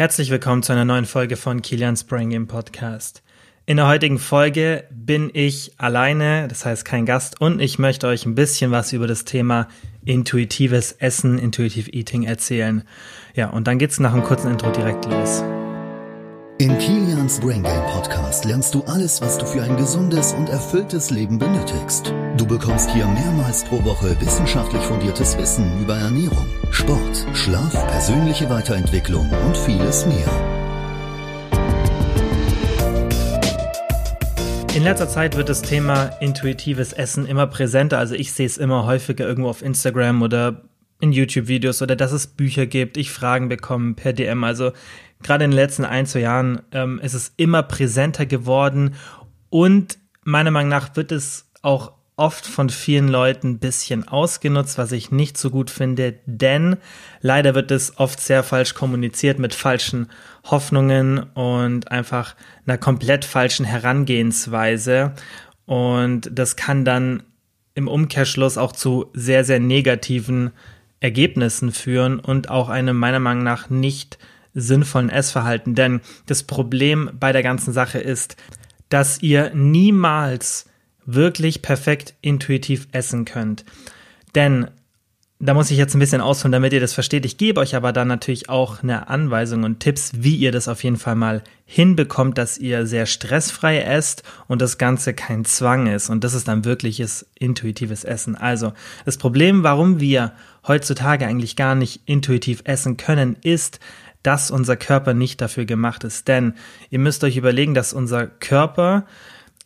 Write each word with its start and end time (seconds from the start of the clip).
Herzlich 0.00 0.30
willkommen 0.30 0.62
zu 0.62 0.72
einer 0.72 0.86
neuen 0.86 1.04
Folge 1.04 1.36
von 1.36 1.60
Kilians 1.60 2.04
Brain 2.04 2.30
Game 2.30 2.46
Podcast. 2.46 3.22
In 3.66 3.76
der 3.76 3.86
heutigen 3.86 4.18
Folge 4.18 4.84
bin 4.90 5.30
ich 5.30 5.72
alleine, 5.76 6.48
das 6.48 6.64
heißt 6.64 6.86
kein 6.86 7.04
Gast, 7.04 7.38
und 7.42 7.60
ich 7.60 7.78
möchte 7.78 8.06
euch 8.06 8.24
ein 8.24 8.34
bisschen 8.34 8.70
was 8.70 8.94
über 8.94 9.06
das 9.06 9.26
Thema 9.26 9.68
intuitives 10.02 10.92
Essen, 10.92 11.36
Intuitive 11.36 11.90
Eating 11.90 12.22
erzählen. 12.22 12.84
Ja, 13.34 13.50
und 13.50 13.66
dann 13.66 13.78
geht's 13.78 14.00
nach 14.00 14.14
einem 14.14 14.24
kurzen 14.24 14.50
Intro 14.50 14.70
direkt 14.70 15.04
los. 15.04 15.44
In 16.60 16.76
Kilians 16.76 17.40
Brain 17.40 17.62
Game 17.62 17.86
Podcast 17.86 18.44
lernst 18.44 18.74
du 18.74 18.82
alles, 18.82 19.22
was 19.22 19.38
du 19.38 19.46
für 19.46 19.62
ein 19.62 19.78
gesundes 19.78 20.34
und 20.34 20.50
erfülltes 20.50 21.08
Leben 21.08 21.38
benötigst. 21.38 22.12
Du 22.36 22.46
bekommst 22.46 22.90
hier 22.90 23.06
mehrmals 23.06 23.64
pro 23.64 23.82
Woche 23.82 24.14
wissenschaftlich 24.20 24.82
fundiertes 24.82 25.38
Wissen 25.38 25.80
über 25.80 25.96
Ernährung, 25.96 26.46
Sport, 26.70 27.26
Schlaf, 27.32 27.72
persönliche 27.86 28.50
Weiterentwicklung 28.50 29.26
und 29.30 29.56
vieles 29.56 30.04
mehr. 30.04 30.28
In 34.74 34.84
letzter 34.84 35.08
Zeit 35.08 35.38
wird 35.38 35.48
das 35.48 35.62
Thema 35.62 36.10
intuitives 36.20 36.92
Essen 36.92 37.24
immer 37.24 37.46
präsenter. 37.46 37.96
Also 37.96 38.14
ich 38.14 38.34
sehe 38.34 38.44
es 38.44 38.58
immer 38.58 38.84
häufiger 38.84 39.26
irgendwo 39.26 39.48
auf 39.48 39.62
Instagram 39.62 40.20
oder 40.20 40.64
in 41.00 41.12
YouTube-Videos 41.12 41.80
oder 41.80 41.96
dass 41.96 42.12
es 42.12 42.26
Bücher 42.26 42.66
gibt, 42.66 42.98
ich 42.98 43.10
Fragen 43.10 43.48
bekomme 43.48 43.94
per 43.94 44.12
DM. 44.12 44.44
Also 44.44 44.72
gerade 45.22 45.44
in 45.44 45.50
den 45.50 45.56
letzten 45.56 45.84
ein, 45.84 46.06
zwei 46.06 46.20
Jahren 46.20 46.62
ähm, 46.72 46.98
ist 47.00 47.14
es 47.14 47.32
immer 47.36 47.62
präsenter 47.62 48.26
geworden 48.26 48.94
und 49.48 49.98
meiner 50.24 50.50
Meinung 50.50 50.70
nach 50.70 50.96
wird 50.96 51.12
es 51.12 51.50
auch 51.62 51.92
oft 52.20 52.46
von 52.46 52.68
vielen 52.68 53.08
Leuten 53.08 53.52
ein 53.52 53.58
bisschen 53.58 54.06
ausgenutzt, 54.06 54.76
was 54.76 54.92
ich 54.92 55.10
nicht 55.10 55.38
so 55.38 55.48
gut 55.48 55.70
finde, 55.70 56.16
denn 56.26 56.76
leider 57.22 57.54
wird 57.54 57.70
es 57.70 57.98
oft 57.98 58.20
sehr 58.20 58.42
falsch 58.42 58.74
kommuniziert 58.74 59.38
mit 59.38 59.54
falschen 59.54 60.08
Hoffnungen 60.44 61.20
und 61.32 61.90
einfach 61.90 62.36
einer 62.66 62.76
komplett 62.76 63.24
falschen 63.24 63.64
Herangehensweise. 63.64 65.14
Und 65.64 66.30
das 66.30 66.56
kann 66.56 66.84
dann 66.84 67.22
im 67.74 67.88
Umkehrschluss 67.88 68.58
auch 68.58 68.72
zu 68.72 69.06
sehr, 69.14 69.42
sehr 69.44 69.58
negativen 69.58 70.50
Ergebnissen 71.00 71.72
führen 71.72 72.20
und 72.20 72.50
auch 72.50 72.68
einem 72.68 72.98
meiner 72.98 73.20
Meinung 73.20 73.44
nach 73.44 73.70
nicht 73.70 74.18
sinnvollen 74.54 75.10
Essverhalten. 75.10 75.74
Denn 75.74 76.00
das 76.26 76.42
Problem 76.42 77.10
bei 77.18 77.32
der 77.32 77.42
ganzen 77.42 77.72
Sache 77.72 77.98
ist, 77.98 78.36
dass 78.88 79.22
ihr 79.22 79.52
niemals 79.54 80.66
wirklich 81.06 81.62
perfekt 81.62 82.14
intuitiv 82.20 82.88
essen 82.92 83.24
könnt. 83.24 83.64
Denn 84.34 84.68
da 85.42 85.54
muss 85.54 85.70
ich 85.70 85.78
jetzt 85.78 85.94
ein 85.94 86.00
bisschen 86.00 86.20
ausholen, 86.20 86.52
damit 86.52 86.74
ihr 86.74 86.80
das 86.80 86.92
versteht. 86.92 87.24
Ich 87.24 87.38
gebe 87.38 87.60
euch 87.60 87.74
aber 87.74 87.94
dann 87.94 88.08
natürlich 88.08 88.50
auch 88.50 88.82
eine 88.82 89.08
Anweisung 89.08 89.64
und 89.64 89.80
Tipps, 89.80 90.12
wie 90.14 90.36
ihr 90.36 90.52
das 90.52 90.68
auf 90.68 90.84
jeden 90.84 90.98
Fall 90.98 91.14
mal 91.14 91.42
hinbekommt, 91.64 92.36
dass 92.36 92.58
ihr 92.58 92.86
sehr 92.86 93.06
stressfrei 93.06 93.80
esst 93.80 94.22
und 94.48 94.60
das 94.60 94.76
Ganze 94.76 95.14
kein 95.14 95.46
Zwang 95.46 95.86
ist. 95.86 96.10
Und 96.10 96.24
das 96.24 96.34
ist 96.34 96.46
dann 96.46 96.66
wirkliches 96.66 97.26
intuitives 97.38 98.04
Essen. 98.04 98.36
Also, 98.36 98.74
das 99.06 99.16
Problem, 99.16 99.62
warum 99.62 99.98
wir 99.98 100.32
heutzutage 100.68 101.26
eigentlich 101.26 101.56
gar 101.56 101.74
nicht 101.74 102.02
intuitiv 102.04 102.60
essen 102.64 102.98
können, 102.98 103.36
ist, 103.42 103.80
dass 104.22 104.50
unser 104.50 104.76
Körper 104.76 105.14
nicht 105.14 105.40
dafür 105.40 105.64
gemacht 105.64 106.04
ist. 106.04 106.28
Denn 106.28 106.54
ihr 106.90 106.98
müsst 106.98 107.24
euch 107.24 107.36
überlegen, 107.36 107.74
dass 107.74 107.92
unser 107.92 108.26
Körper 108.26 109.06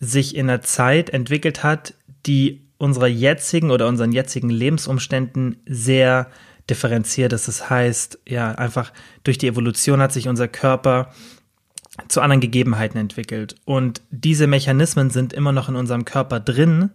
sich 0.01 0.37
in 0.37 0.49
einer 0.49 0.63
Zeit 0.63 1.11
entwickelt 1.11 1.63
hat, 1.63 1.95
die 2.27 2.63
unserer 2.79 3.07
jetzigen 3.07 3.71
oder 3.71 3.89
unseren 3.89 4.13
jetzigen 4.13 4.51
Lebensumständen 4.51 5.57
sehr 5.67 6.29
differenziert 6.69 7.33
ist. 7.33 7.49
Das 7.49 7.71
heißt, 7.71 8.21
ja, 8.27 8.53
einfach 8.53 8.93
durch 9.23 9.39
die 9.39 9.49
Evolution 9.49 10.01
hat 10.01 10.13
sich 10.13 10.29
unser 10.29 10.49
Körper 10.49 11.11
zu 12.09 12.21
anderen 12.21 12.41
Gegebenheiten 12.41 12.99
entwickelt. 12.99 13.57
Und 13.65 14.03
diese 14.11 14.47
Mechanismen 14.47 15.11
sind 15.11 15.33
immer 15.33 15.53
noch 15.53 15.69
in 15.69 15.77
unserem 15.77 16.05
Körper 16.05 16.41
drin, 16.41 16.91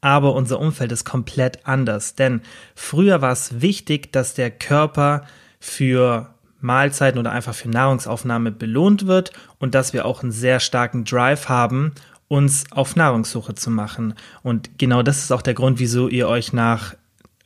aber 0.00 0.34
unser 0.34 0.60
Umfeld 0.60 0.92
ist 0.92 1.04
komplett 1.04 1.66
anders. 1.66 2.14
Denn 2.14 2.42
früher 2.74 3.22
war 3.22 3.32
es 3.32 3.62
wichtig, 3.62 4.12
dass 4.12 4.34
der 4.34 4.50
Körper 4.50 5.24
für 5.60 6.33
Mahlzeiten 6.64 7.18
oder 7.18 7.30
einfach 7.30 7.54
für 7.54 7.68
Nahrungsaufnahme 7.68 8.50
belohnt 8.50 9.06
wird 9.06 9.32
und 9.58 9.74
dass 9.74 9.92
wir 9.92 10.06
auch 10.06 10.22
einen 10.22 10.32
sehr 10.32 10.58
starken 10.58 11.04
Drive 11.04 11.48
haben, 11.48 11.92
uns 12.26 12.64
auf 12.70 12.96
Nahrungssuche 12.96 13.54
zu 13.54 13.70
machen. 13.70 14.14
Und 14.42 14.78
genau 14.78 15.02
das 15.02 15.18
ist 15.18 15.30
auch 15.30 15.42
der 15.42 15.54
Grund, 15.54 15.78
wieso 15.78 16.08
ihr 16.08 16.26
euch 16.26 16.52
nach 16.52 16.94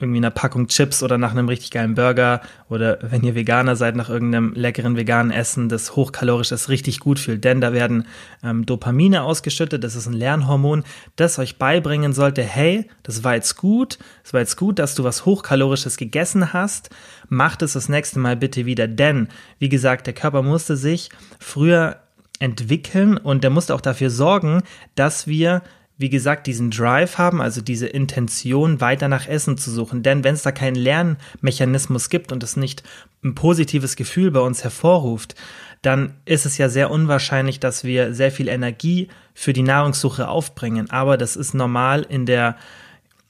irgendwie 0.01 0.19
einer 0.19 0.31
Packung 0.31 0.69
Chips 0.69 1.03
oder 1.03 1.19
nach 1.19 1.33
einem 1.33 1.49
richtig 1.49 1.73
geilen 1.73 1.95
Burger 1.95 2.41
oder 2.69 2.99
wenn 3.03 3.25
ihr 3.25 3.35
Veganer 3.35 3.75
seid, 3.75 3.97
nach 3.97 4.09
irgendeinem 4.09 4.53
leckeren 4.55 4.97
veganen 4.97 5.33
Essen, 5.33 5.69
das 5.69 5.97
hochkalorisch 5.97 6.53
ist, 6.53 6.69
richtig 6.69 7.01
gut 7.01 7.19
fühlt. 7.19 7.43
Denn 7.43 7.61
da 7.61 7.73
werden 7.73 8.07
ähm, 8.45 8.65
Dopamine 8.65 9.23
ausgeschüttet, 9.23 9.83
das 9.83 9.97
ist 9.97 10.07
ein 10.07 10.13
Lernhormon, 10.13 10.85
das 11.17 11.39
euch 11.41 11.59
beibringen 11.59 12.13
sollte, 12.13 12.43
hey, 12.43 12.89
das 13.03 13.25
war 13.25 13.35
jetzt 13.35 13.57
gut, 13.57 13.99
es 14.23 14.33
war 14.33 14.41
jetzt 14.41 14.57
gut, 14.57 14.79
dass 14.79 14.95
du 14.95 15.03
was 15.03 15.25
Hochkalorisches 15.25 15.97
gegessen 15.97 16.53
hast, 16.53 16.91
macht 17.29 17.63
es 17.63 17.73
das 17.73 17.89
nächste 17.89 18.21
Mal 18.21 18.37
bitte 18.37 18.67
wieder. 18.67 18.87
Denn, 18.87 19.29
wie 19.59 19.69
gesagt, 19.69 20.07
der 20.07 20.15
Körper 20.15 20.43
musste 20.43 20.77
sich 20.77 21.11
früher 21.41 21.97
entwickeln 22.39 23.17
und 23.17 23.43
der 23.43 23.51
musste 23.51 23.75
auch 23.75 23.81
dafür 23.81 24.11
sorgen, 24.11 24.63
dass 24.95 25.27
wir 25.27 25.63
wie 25.99 26.09
gesagt, 26.09 26.47
diesen 26.47 26.71
Drive 26.71 27.19
haben, 27.19 27.43
also 27.43 27.61
diese 27.61 27.89
Intention, 27.89 28.81
weiter 28.81 29.09
nach 29.09 29.27
Essen 29.27 29.59
zu 29.59 29.71
suchen. 29.73 30.05
Denn 30.05 30.23
wenn 30.23 30.35
es 30.35 30.43
da 30.43 30.53
keinen 30.53 30.77
Lernmechanismus 30.77 32.09
gibt 32.09 32.31
und 32.31 32.43
es 32.45 32.57
nicht 32.57 32.85
ein 33.25 33.35
positives 33.35 33.97
Gefühl 33.97 34.31
bei 34.31 34.41
uns 34.41 34.63
hervorruft, 34.63 35.35
dann 35.83 36.15
ist 36.25 36.47
es 36.47 36.57
ja 36.57 36.69
sehr 36.69 36.91
unwahrscheinlich, 36.91 37.59
dass 37.59 37.83
wir 37.83 38.15
sehr 38.15 38.31
viel 38.31 38.47
Energie 38.49 39.09
für 39.35 39.53
die 39.53 39.63
Nahrungssuche 39.63 40.29
aufbringen. 40.29 40.89
Aber 40.91 41.17
das 41.17 41.35
ist 41.35 41.53
normal 41.53 42.07
in 42.09 42.27
der 42.27 42.57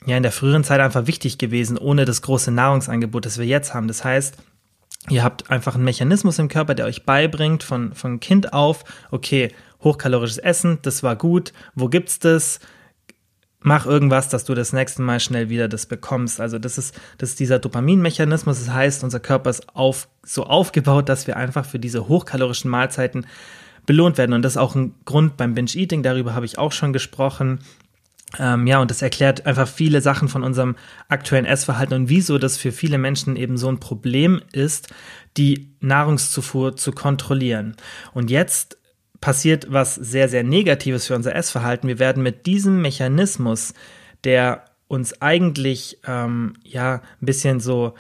ja, 0.07 0.17
in 0.17 0.23
der 0.23 0.33
früheren 0.33 0.63
Zeit 0.63 0.81
einfach 0.81 1.09
wichtig 1.09 1.39
gewesen, 1.39 1.77
ohne 1.77 2.05
das 2.05 2.23
große 2.23 2.53
Nahrungsangebot, 2.53 3.27
das 3.27 3.37
wir 3.37 3.47
jetzt 3.47 3.75
haben. 3.75 3.89
Das 3.89 4.05
heißt, 4.05 4.37
Ihr 5.11 5.25
habt 5.25 5.51
einfach 5.51 5.75
einen 5.75 5.85
Mechanismus 5.85 6.39
im 6.39 6.49
Körper, 6.49 6.75
der 6.75 6.85
euch 6.87 7.05
beibringt 7.05 7.63
von, 7.63 7.95
von 7.95 8.21
Kind 8.21 8.53
auf, 8.53 8.85
okay, 9.11 9.55
hochkalorisches 9.83 10.39
Essen, 10.39 10.79
das 10.83 11.03
war 11.03 11.17
gut, 11.17 11.53
wo 11.75 11.89
gibt's 11.89 12.19
das? 12.19 12.61
Mach 13.61 13.87
irgendwas, 13.87 14.29
dass 14.29 14.45
du 14.45 14.55
das 14.55 14.73
nächste 14.73 15.03
Mal 15.03 15.19
schnell 15.19 15.49
wieder 15.49 15.67
das 15.67 15.87
bekommst. 15.87 16.41
Also 16.41 16.59
das 16.59 16.79
ist, 16.79 16.99
das 17.19 17.31
ist 17.31 17.41
dieser 17.41 17.59
Dopaminmechanismus. 17.59 18.65
Das 18.65 18.73
heißt, 18.73 19.03
unser 19.03 19.19
Körper 19.19 19.51
ist 19.51 19.75
auf, 19.75 20.09
so 20.23 20.45
aufgebaut, 20.45 21.09
dass 21.09 21.27
wir 21.27 21.37
einfach 21.37 21.65
für 21.65 21.81
diese 21.81 22.07
hochkalorischen 22.09 22.71
Mahlzeiten 22.71 23.27
belohnt 23.85 24.17
werden. 24.19 24.33
Und 24.33 24.43
das 24.43 24.53
ist 24.53 24.59
auch 24.59 24.77
ein 24.77 24.95
Grund 25.05 25.37
beim 25.37 25.55
Binge-Eating, 25.55 26.03
darüber 26.03 26.35
habe 26.35 26.47
ich 26.47 26.59
auch 26.59 26.73
schon 26.73 26.93
gesprochen. 26.93 27.61
Ähm, 28.39 28.67
ja, 28.67 28.79
und 28.81 28.91
das 28.91 29.01
erklärt 29.01 29.47
einfach 29.47 29.67
viele 29.67 30.03
Sachen 30.03 30.29
von 30.29 30.45
unserem 30.45 30.77
aktuellen 31.09 31.47
Essverhalten 31.47 31.95
und 31.95 32.09
wieso 32.11 32.37
das 32.37 32.59
für 32.59 32.73
viele 32.73 32.99
Menschen 32.99 33.37
eben 33.37 33.57
so 33.57 33.69
ein 33.69 33.81
Problem 33.81 34.43
ist, 34.53 34.93
die 35.39 35.71
Nahrungszufuhr 35.81 36.77
zu 36.77 36.93
kontrollieren. 36.93 37.77
Und 38.13 38.31
jetzt 38.31 38.77
passiert 39.21 39.67
was 39.71 39.95
sehr, 39.95 40.29
sehr 40.29 40.45
Negatives 40.45 41.07
für 41.07 41.15
unser 41.15 41.35
Essverhalten. 41.35 41.89
Wir 41.89 41.99
werden 41.99 42.23
mit 42.23 42.47
diesem 42.47 42.81
Mechanismus, 42.83 43.75
der 44.25 44.65
uns 44.89 45.21
eigentlich 45.21 45.99
ähm, 46.07 46.55
ja 46.65 47.03
ein 47.21 47.27
bisschen 47.27 47.61
so 47.61 47.95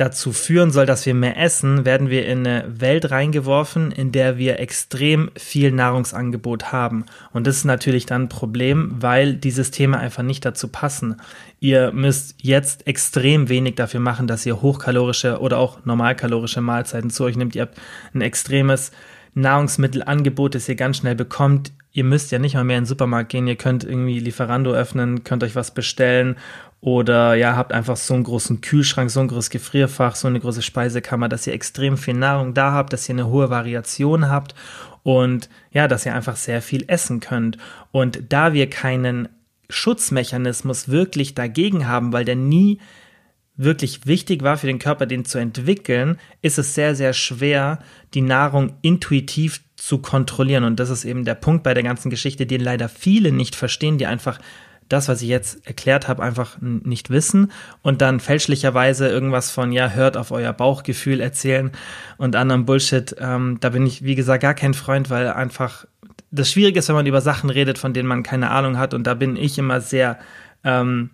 dazu 0.00 0.32
führen 0.32 0.70
soll, 0.70 0.86
dass 0.86 1.04
wir 1.04 1.14
mehr 1.14 1.36
essen, 1.36 1.84
werden 1.84 2.08
wir 2.08 2.26
in 2.26 2.46
eine 2.46 2.64
Welt 2.80 3.10
reingeworfen, 3.10 3.92
in 3.92 4.12
der 4.12 4.38
wir 4.38 4.58
extrem 4.58 5.30
viel 5.36 5.72
Nahrungsangebot 5.72 6.72
haben. 6.72 7.04
Und 7.32 7.46
das 7.46 7.58
ist 7.58 7.64
natürlich 7.64 8.06
dann 8.06 8.22
ein 8.22 8.28
Problem, 8.30 8.96
weil 8.98 9.34
die 9.34 9.50
Systeme 9.50 9.98
einfach 9.98 10.22
nicht 10.22 10.44
dazu 10.44 10.68
passen. 10.68 11.16
Ihr 11.60 11.92
müsst 11.92 12.36
jetzt 12.40 12.86
extrem 12.86 13.50
wenig 13.50 13.74
dafür 13.74 14.00
machen, 14.00 14.26
dass 14.26 14.46
ihr 14.46 14.62
hochkalorische 14.62 15.38
oder 15.38 15.58
auch 15.58 15.84
normalkalorische 15.84 16.62
Mahlzeiten 16.62 17.10
zu 17.10 17.24
euch 17.24 17.36
nehmt. 17.36 17.54
Ihr 17.54 17.62
habt 17.62 17.78
ein 18.14 18.22
extremes 18.22 18.92
Nahrungsmittelangebot, 19.34 20.54
das 20.54 20.68
ihr 20.68 20.74
ganz 20.74 20.98
schnell 20.98 21.14
bekommt. 21.14 21.72
Ihr 21.92 22.04
müsst 22.04 22.30
ja 22.30 22.38
nicht 22.38 22.54
mal 22.54 22.64
mehr 22.64 22.78
in 22.78 22.84
den 22.84 22.88
Supermarkt 22.88 23.30
gehen, 23.30 23.48
ihr 23.48 23.56
könnt 23.56 23.84
irgendwie 23.84 24.20
Lieferando 24.20 24.72
öffnen, 24.72 25.24
könnt 25.24 25.42
euch 25.42 25.56
was 25.56 25.72
bestellen 25.72 26.36
oder 26.80 27.34
ja, 27.34 27.56
habt 27.56 27.72
einfach 27.72 27.96
so 27.96 28.14
einen 28.14 28.24
großen 28.24 28.60
Kühlschrank, 28.60 29.10
so 29.10 29.20
ein 29.20 29.28
großes 29.28 29.50
Gefrierfach, 29.50 30.14
so 30.14 30.28
eine 30.28 30.40
große 30.40 30.62
Speisekammer, 30.62 31.28
dass 31.28 31.46
ihr 31.46 31.52
extrem 31.52 31.98
viel 31.98 32.14
Nahrung 32.14 32.54
da 32.54 32.72
habt, 32.72 32.92
dass 32.92 33.08
ihr 33.08 33.14
eine 33.14 33.26
hohe 33.26 33.50
Variation 33.50 34.28
habt 34.30 34.54
und 35.02 35.48
ja, 35.72 35.88
dass 35.88 36.06
ihr 36.06 36.14
einfach 36.14 36.36
sehr 36.36 36.62
viel 36.62 36.84
essen 36.86 37.20
könnt. 37.20 37.58
Und 37.90 38.32
da 38.32 38.52
wir 38.52 38.70
keinen 38.70 39.28
Schutzmechanismus 39.68 40.88
wirklich 40.88 41.34
dagegen 41.34 41.86
haben, 41.86 42.12
weil 42.12 42.24
der 42.24 42.36
nie 42.36 42.78
wirklich 43.62 44.06
wichtig 44.06 44.42
war 44.42 44.56
für 44.56 44.66
den 44.66 44.78
Körper, 44.78 45.06
den 45.06 45.24
zu 45.24 45.38
entwickeln, 45.38 46.18
ist 46.40 46.58
es 46.58 46.74
sehr, 46.74 46.94
sehr 46.94 47.12
schwer, 47.12 47.78
die 48.14 48.22
Nahrung 48.22 48.72
intuitiv 48.80 49.60
zu 49.76 49.98
kontrollieren. 49.98 50.64
Und 50.64 50.80
das 50.80 50.88
ist 50.88 51.04
eben 51.04 51.24
der 51.24 51.34
Punkt 51.34 51.62
bei 51.62 51.74
der 51.74 51.82
ganzen 51.82 52.10
Geschichte, 52.10 52.46
den 52.46 52.62
leider 52.62 52.88
viele 52.88 53.32
nicht 53.32 53.54
verstehen, 53.54 53.98
die 53.98 54.06
einfach 54.06 54.38
das, 54.88 55.08
was 55.08 55.22
ich 55.22 55.28
jetzt 55.28 55.66
erklärt 55.66 56.08
habe, 56.08 56.22
einfach 56.22 56.58
nicht 56.60 57.10
wissen 57.10 57.52
und 57.82 58.00
dann 58.00 58.18
fälschlicherweise 58.18 59.08
irgendwas 59.08 59.50
von, 59.50 59.72
ja, 59.72 59.90
hört 59.90 60.16
auf 60.16 60.32
euer 60.32 60.52
Bauchgefühl 60.52 61.20
erzählen 61.20 61.70
und 62.18 62.34
anderem 62.34 62.66
Bullshit. 62.66 63.14
Ähm, 63.20 63.58
da 63.60 63.68
bin 63.68 63.86
ich, 63.86 64.02
wie 64.02 64.16
gesagt, 64.16 64.42
gar 64.42 64.54
kein 64.54 64.74
Freund, 64.74 65.08
weil 65.08 65.28
einfach 65.28 65.86
das 66.32 66.50
Schwierige 66.50 66.80
ist, 66.80 66.88
wenn 66.88 66.96
man 66.96 67.06
über 67.06 67.20
Sachen 67.20 67.50
redet, 67.50 67.78
von 67.78 67.92
denen 67.92 68.08
man 68.08 68.22
keine 68.22 68.50
Ahnung 68.50 68.78
hat 68.78 68.92
und 68.92 69.06
da 69.06 69.14
bin 69.14 69.36
ich 69.36 69.58
immer 69.58 69.80
sehr, 69.80 70.18
ähm, 70.64 71.10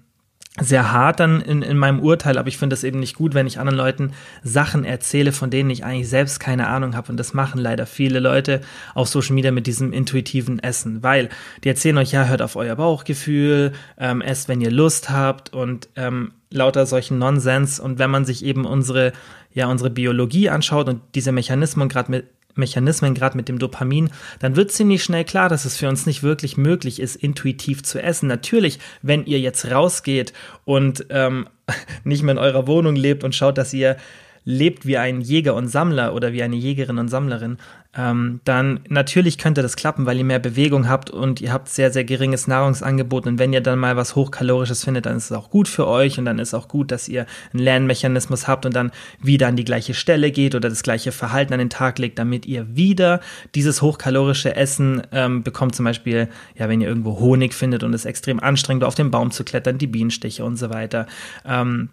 sehr 0.61 0.93
hart 0.93 1.21
dann 1.21 1.41
in, 1.41 1.63
in 1.63 1.77
meinem 1.77 2.01
Urteil, 2.01 2.39
aber 2.39 2.49
ich 2.49 2.57
finde 2.57 2.75
es 2.75 2.85
eben 2.85 2.99
nicht 2.99 3.17
gut, 3.17 3.35
wenn 3.35 3.47
ich 3.47 3.59
anderen 3.59 3.77
Leuten 3.77 4.13
Sachen 4.43 4.85
erzähle, 4.85 5.33
von 5.33 5.51
denen 5.51 5.71
ich 5.71 5.85
eigentlich 5.85 6.09
selbst 6.09 6.41
keine 6.41 6.69
Ahnung 6.69 6.97
habe. 6.97 7.11
Und 7.11 7.19
das 7.19 7.35
machen 7.35 7.61
leider 7.61 7.87
viele 7.87 8.21
Leute 8.21 8.61
auf 8.95 9.09
Social 9.09 9.35
Media 9.35 9.51
mit 9.51 9.67
diesem 9.67 9.93
intuitiven 9.93 10.59
Essen, 10.59 11.03
weil 11.03 11.29
die 11.63 11.69
erzählen 11.69 11.99
euch, 11.99 12.13
ja, 12.13 12.25
hört 12.25 12.43
auf 12.43 12.57
euer 12.57 12.77
Bauchgefühl, 12.77 13.73
ähm, 13.99 14.23
esst, 14.23 14.49
wenn 14.49 14.61
ihr 14.61 14.71
Lust 14.71 15.11
habt 15.11 15.53
und 15.53 15.89
ähm, 15.97 16.33
lauter 16.51 16.87
solchen 16.87 17.19
Nonsens. 17.19 17.79
Und 17.79 17.99
wenn 17.99 18.11
man 18.11 18.25
sich 18.25 18.45
eben 18.45 18.65
unsere, 18.65 19.13
ja, 19.53 19.67
unsere 19.69 19.91
Biologie 19.91 20.49
anschaut 20.49 20.89
und 20.89 21.03
diese 21.15 21.33
Mechanismen 21.33 21.89
gerade 21.89 22.11
mit 22.11 22.27
Mechanismen, 22.57 23.15
gerade 23.15 23.37
mit 23.37 23.49
dem 23.49 23.59
Dopamin, 23.59 24.11
dann 24.41 24.57
wird 24.57 24.73
ziemlich 24.73 25.03
schnell 25.03 25.25
klar, 25.25 25.49
dass 25.49 25.65
es 25.65 25.77
für 25.77 25.89
uns 25.89 26.07
nicht 26.07 26.23
wirklich 26.23 26.57
möglich 26.57 27.01
ist, 27.01 27.17
intuitiv 27.17 27.83
zu 27.83 28.03
essen. 28.03 28.27
Natürlich, 28.27 28.79
wenn 29.03 29.25
ihr 29.27 29.41
jetzt 29.41 29.71
rausgeht 29.71 30.33
und 30.65 31.07
ähm, 31.11 31.49
nicht 32.05 32.23
mehr 32.23 32.33
in 32.33 32.39
eurer 32.39 32.67
Wohnung 32.67 32.97
lebt 32.97 33.25
und 33.25 33.35
schaut, 33.35 33.59
dass 33.59 33.73
ihr 33.73 33.97
lebt 34.47 34.87
wie 34.87 34.97
ein 34.97 35.21
Jäger 35.21 35.55
und 35.55 35.69
Sammler 35.69 36.15
oder 36.15 36.33
wie 36.33 36.43
eine 36.43 36.57
Jägerin 36.57 36.99
und 36.99 37.09
Sammlerin, 37.09 37.59
ähm, 37.99 38.41
dann 38.45 38.81
natürlich 38.89 39.39
könnte 39.39 39.61
das 39.61 39.75
klappen, 39.75 40.07
weil 40.07 40.19
ihr 40.19 40.25
mehr 40.25 40.39
Bewegung 40.39 40.89
habt 40.89 41.11
und 41.11 41.41
ihr 41.41 41.53
habt 41.53 41.69
sehr, 41.69 41.91
sehr 41.91 42.05
geringes 42.05 42.47
Nahrungsangebot. 42.47 43.27
Und 43.27 43.39
wenn 43.41 43.53
ihr 43.53 43.61
dann 43.61 43.79
mal 43.79 43.97
was 43.97 44.15
Hochkalorisches 44.15 44.85
findet, 44.85 45.07
dann 45.07 45.17
ist 45.17 45.27
es 45.27 45.33
auch 45.33 45.51
gut 45.51 45.67
für 45.67 45.87
euch 45.89 46.19
und 46.19 46.27
dann 46.27 46.39
ist 46.39 46.55
auch 46.55 46.69
gut, 46.69 46.93
dass 46.93 47.09
ihr 47.09 47.27
einen 47.53 47.63
Lernmechanismus 47.63 48.47
habt 48.47 48.67
und 48.67 48.77
dann 48.77 48.93
wieder 49.21 49.49
an 49.49 49.57
die 49.57 49.65
gleiche 49.65 49.95
Stelle 49.95 50.31
geht 50.31 50.55
oder 50.55 50.69
das 50.69 50.83
gleiche 50.83 51.11
Verhalten 51.11 51.53
an 51.53 51.59
den 51.59 51.71
Tag 51.71 51.99
legt, 51.99 52.19
damit 52.19 52.47
ihr 52.47 52.77
wieder 52.77 53.21
dieses 53.57 53.83
hochkalorische 53.83 54.55
Essen 54.55 55.03
ähm, 55.11 55.43
bekommt. 55.43 55.75
Zum 55.75 55.87
Beispiel, 55.87 56.29
ja, 56.55 56.69
wenn 56.69 56.81
ihr 56.81 56.89
irgendwo 56.89 57.19
Honig 57.19 57.53
findet 57.53 57.83
und 57.83 57.95
es 57.95 58.05
extrem 58.05 58.39
anstrengend 58.39 58.85
auf 58.85 58.95
den 58.95 59.11
Baum 59.11 59.33
zu 59.33 59.43
klettern, 59.43 59.79
die 59.79 59.89
Bienenstiche 59.89 60.45
und 60.45 60.57
so 60.57 60.71
weiter. 60.71 61.07
Ähm, 61.45 61.89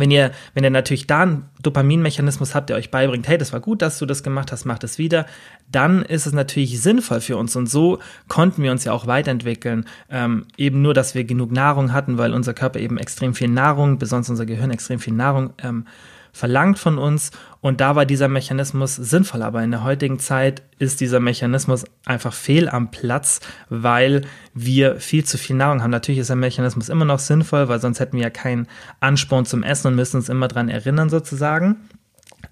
wenn 0.00 0.10
ihr, 0.10 0.32
wenn 0.54 0.64
ihr 0.64 0.70
natürlich 0.70 1.06
da 1.06 1.22
einen 1.22 1.44
Dopaminmechanismus 1.62 2.54
habt, 2.54 2.70
der 2.70 2.76
euch 2.76 2.90
beibringt, 2.90 3.28
hey, 3.28 3.38
das 3.38 3.52
war 3.52 3.60
gut, 3.60 3.82
dass 3.82 3.98
du 3.98 4.06
das 4.06 4.22
gemacht 4.22 4.52
hast, 4.52 4.64
mach 4.64 4.78
das 4.78 4.98
wieder, 4.98 5.26
dann 5.70 6.02
ist 6.02 6.26
es 6.26 6.32
natürlich 6.32 6.80
sinnvoll 6.80 7.20
für 7.20 7.36
uns. 7.36 7.56
Und 7.56 7.68
so 7.68 7.98
konnten 8.28 8.62
wir 8.62 8.70
uns 8.70 8.84
ja 8.84 8.92
auch 8.92 9.06
weiterentwickeln. 9.06 9.84
Ähm, 10.10 10.46
eben 10.56 10.82
nur, 10.82 10.94
dass 10.94 11.14
wir 11.14 11.24
genug 11.24 11.52
Nahrung 11.52 11.92
hatten, 11.92 12.18
weil 12.18 12.32
unser 12.32 12.54
Körper 12.54 12.80
eben 12.80 12.98
extrem 12.98 13.34
viel 13.34 13.48
Nahrung, 13.48 13.98
besonders 13.98 14.30
unser 14.30 14.46
Gehirn 14.46 14.70
extrem 14.70 14.98
viel 14.98 15.14
Nahrung 15.14 15.50
ähm, 15.62 15.86
verlangt 16.32 16.78
von 16.78 16.98
uns. 16.98 17.30
Und 17.60 17.80
da 17.80 17.96
war 17.96 18.06
dieser 18.06 18.28
Mechanismus 18.28 18.96
sinnvoll. 18.96 19.42
Aber 19.42 19.62
in 19.62 19.70
der 19.70 19.84
heutigen 19.84 20.18
Zeit 20.18 20.62
ist 20.78 21.00
dieser 21.00 21.20
Mechanismus 21.20 21.84
einfach 22.04 22.32
fehl 22.32 22.68
am 22.68 22.90
Platz, 22.90 23.40
weil 23.68 24.22
wir 24.54 25.00
viel 25.00 25.24
zu 25.24 25.38
viel 25.38 25.56
Nahrung 25.56 25.82
haben. 25.82 25.90
Natürlich 25.90 26.20
ist 26.20 26.30
der 26.30 26.36
Mechanismus 26.36 26.88
immer 26.88 27.04
noch 27.04 27.18
sinnvoll, 27.18 27.68
weil 27.68 27.80
sonst 27.80 28.00
hätten 28.00 28.16
wir 28.16 28.24
ja 28.24 28.30
keinen 28.30 28.68
Ansporn 29.00 29.44
zum 29.44 29.62
Essen 29.62 29.88
und 29.88 29.94
müssen 29.96 30.16
uns 30.16 30.28
immer 30.28 30.48
dran 30.48 30.68
erinnern 30.68 31.10
sozusagen. 31.10 31.76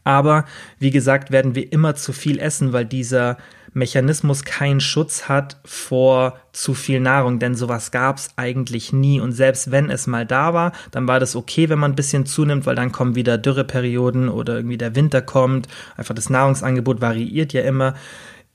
Aber 0.05 0.45
wie 0.79 0.91
gesagt, 0.91 1.31
werden 1.31 1.55
wir 1.55 1.73
immer 1.73 1.95
zu 1.95 2.13
viel 2.13 2.39
essen, 2.39 2.73
weil 2.73 2.85
dieser 2.85 3.37
Mechanismus 3.77 4.45
keinen 4.45 4.81
Schutz 4.81 5.29
hat 5.29 5.59
vor 5.65 6.39
zu 6.53 6.73
viel 6.73 6.99
Nahrung, 6.99 7.39
denn 7.39 7.55
sowas 7.55 7.91
gab 7.91 8.17
es 8.17 8.31
eigentlich 8.37 8.91
nie. 8.95 9.21
Und 9.21 9.33
selbst 9.33 9.71
wenn 9.71 9.91
es 9.91 10.07
mal 10.07 10.25
da 10.25 10.55
war, 10.55 10.73
dann 10.93 11.07
war 11.07 11.21
das 11.21 11.37
okay, 11.37 11.69
wenn 11.69 11.79
man 11.79 11.93
ein 11.93 11.97
bisschen 11.97 12.25
zunimmt, 12.25 12.65
weil 12.65 12.75
dann 12.75 12.91
kommen 12.91 13.17
wieder 13.17 13.37
Dürreperioden 13.37 14.31
oder 14.31 14.57
irgendwie 14.57 14.79
der 14.79 14.95
Winter 14.95 15.21
kommt. 15.21 15.69
Einfach 15.95 16.15
das 16.15 16.31
Nahrungsangebot 16.31 17.03
variiert 17.03 17.53
ja 17.53 17.61
immer 17.63 17.95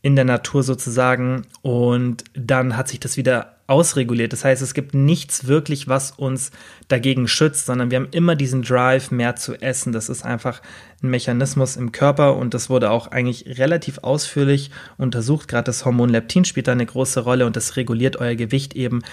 in 0.01 0.15
der 0.15 0.25
Natur 0.25 0.63
sozusagen 0.63 1.43
und 1.61 2.23
dann 2.33 2.75
hat 2.75 2.87
sich 2.87 2.99
das 2.99 3.15
wieder 3.15 3.57
ausreguliert. 3.71 4.33
Das 4.33 4.43
heißt, 4.43 4.61
es 4.61 4.73
gibt 4.73 4.93
nichts 4.93 5.47
wirklich, 5.47 5.87
was 5.87 6.11
uns 6.11 6.51
dagegen 6.89 7.29
schützt, 7.29 7.65
sondern 7.65 7.89
wir 7.89 7.99
haben 7.99 8.09
immer 8.11 8.35
diesen 8.35 8.63
Drive, 8.63 9.11
mehr 9.11 9.37
zu 9.37 9.55
essen. 9.61 9.93
Das 9.93 10.09
ist 10.09 10.25
einfach 10.25 10.61
ein 11.01 11.09
Mechanismus 11.09 11.77
im 11.77 11.93
Körper 11.93 12.35
und 12.35 12.53
das 12.53 12.69
wurde 12.69 12.91
auch 12.91 13.07
eigentlich 13.07 13.57
relativ 13.57 13.99
ausführlich 13.99 14.71
untersucht. 14.97 15.47
Gerade 15.47 15.63
das 15.63 15.85
Hormon 15.85 16.09
Leptin 16.09 16.43
spielt 16.43 16.67
da 16.67 16.73
eine 16.73 16.85
große 16.85 17.21
Rolle 17.21 17.45
und 17.45 17.55
das 17.55 17.77
reguliert 17.77 18.17
euer 18.17 18.35
Gewicht 18.35 18.75
eben 18.75 19.03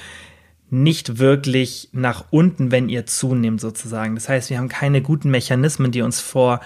nicht 0.70 1.18
wirklich 1.18 1.88
nach 1.92 2.24
unten, 2.30 2.72
wenn 2.72 2.88
ihr 2.88 3.06
zunehmt 3.06 3.60
sozusagen. 3.60 4.16
Das 4.16 4.28
heißt, 4.28 4.50
wir 4.50 4.58
haben 4.58 4.68
keine 4.68 5.02
guten 5.02 5.30
Mechanismen, 5.30 5.92
die 5.92 6.02
uns 6.02 6.20
vor 6.20 6.60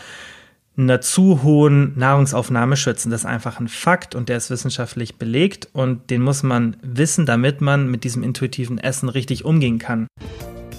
einer 0.76 1.00
zu 1.00 1.42
hohen 1.42 1.92
Nahrungsaufnahme 1.96 2.76
schützen. 2.76 3.10
Das 3.10 3.22
ist 3.22 3.26
einfach 3.26 3.60
ein 3.60 3.68
Fakt 3.68 4.14
und 4.14 4.28
der 4.28 4.36
ist 4.36 4.50
wissenschaftlich 4.50 5.16
belegt 5.16 5.68
und 5.72 6.10
den 6.10 6.22
muss 6.22 6.42
man 6.42 6.76
wissen, 6.82 7.26
damit 7.26 7.60
man 7.60 7.88
mit 7.90 8.04
diesem 8.04 8.22
intuitiven 8.22 8.78
Essen 8.78 9.08
richtig 9.08 9.44
umgehen 9.44 9.78
kann. 9.78 10.06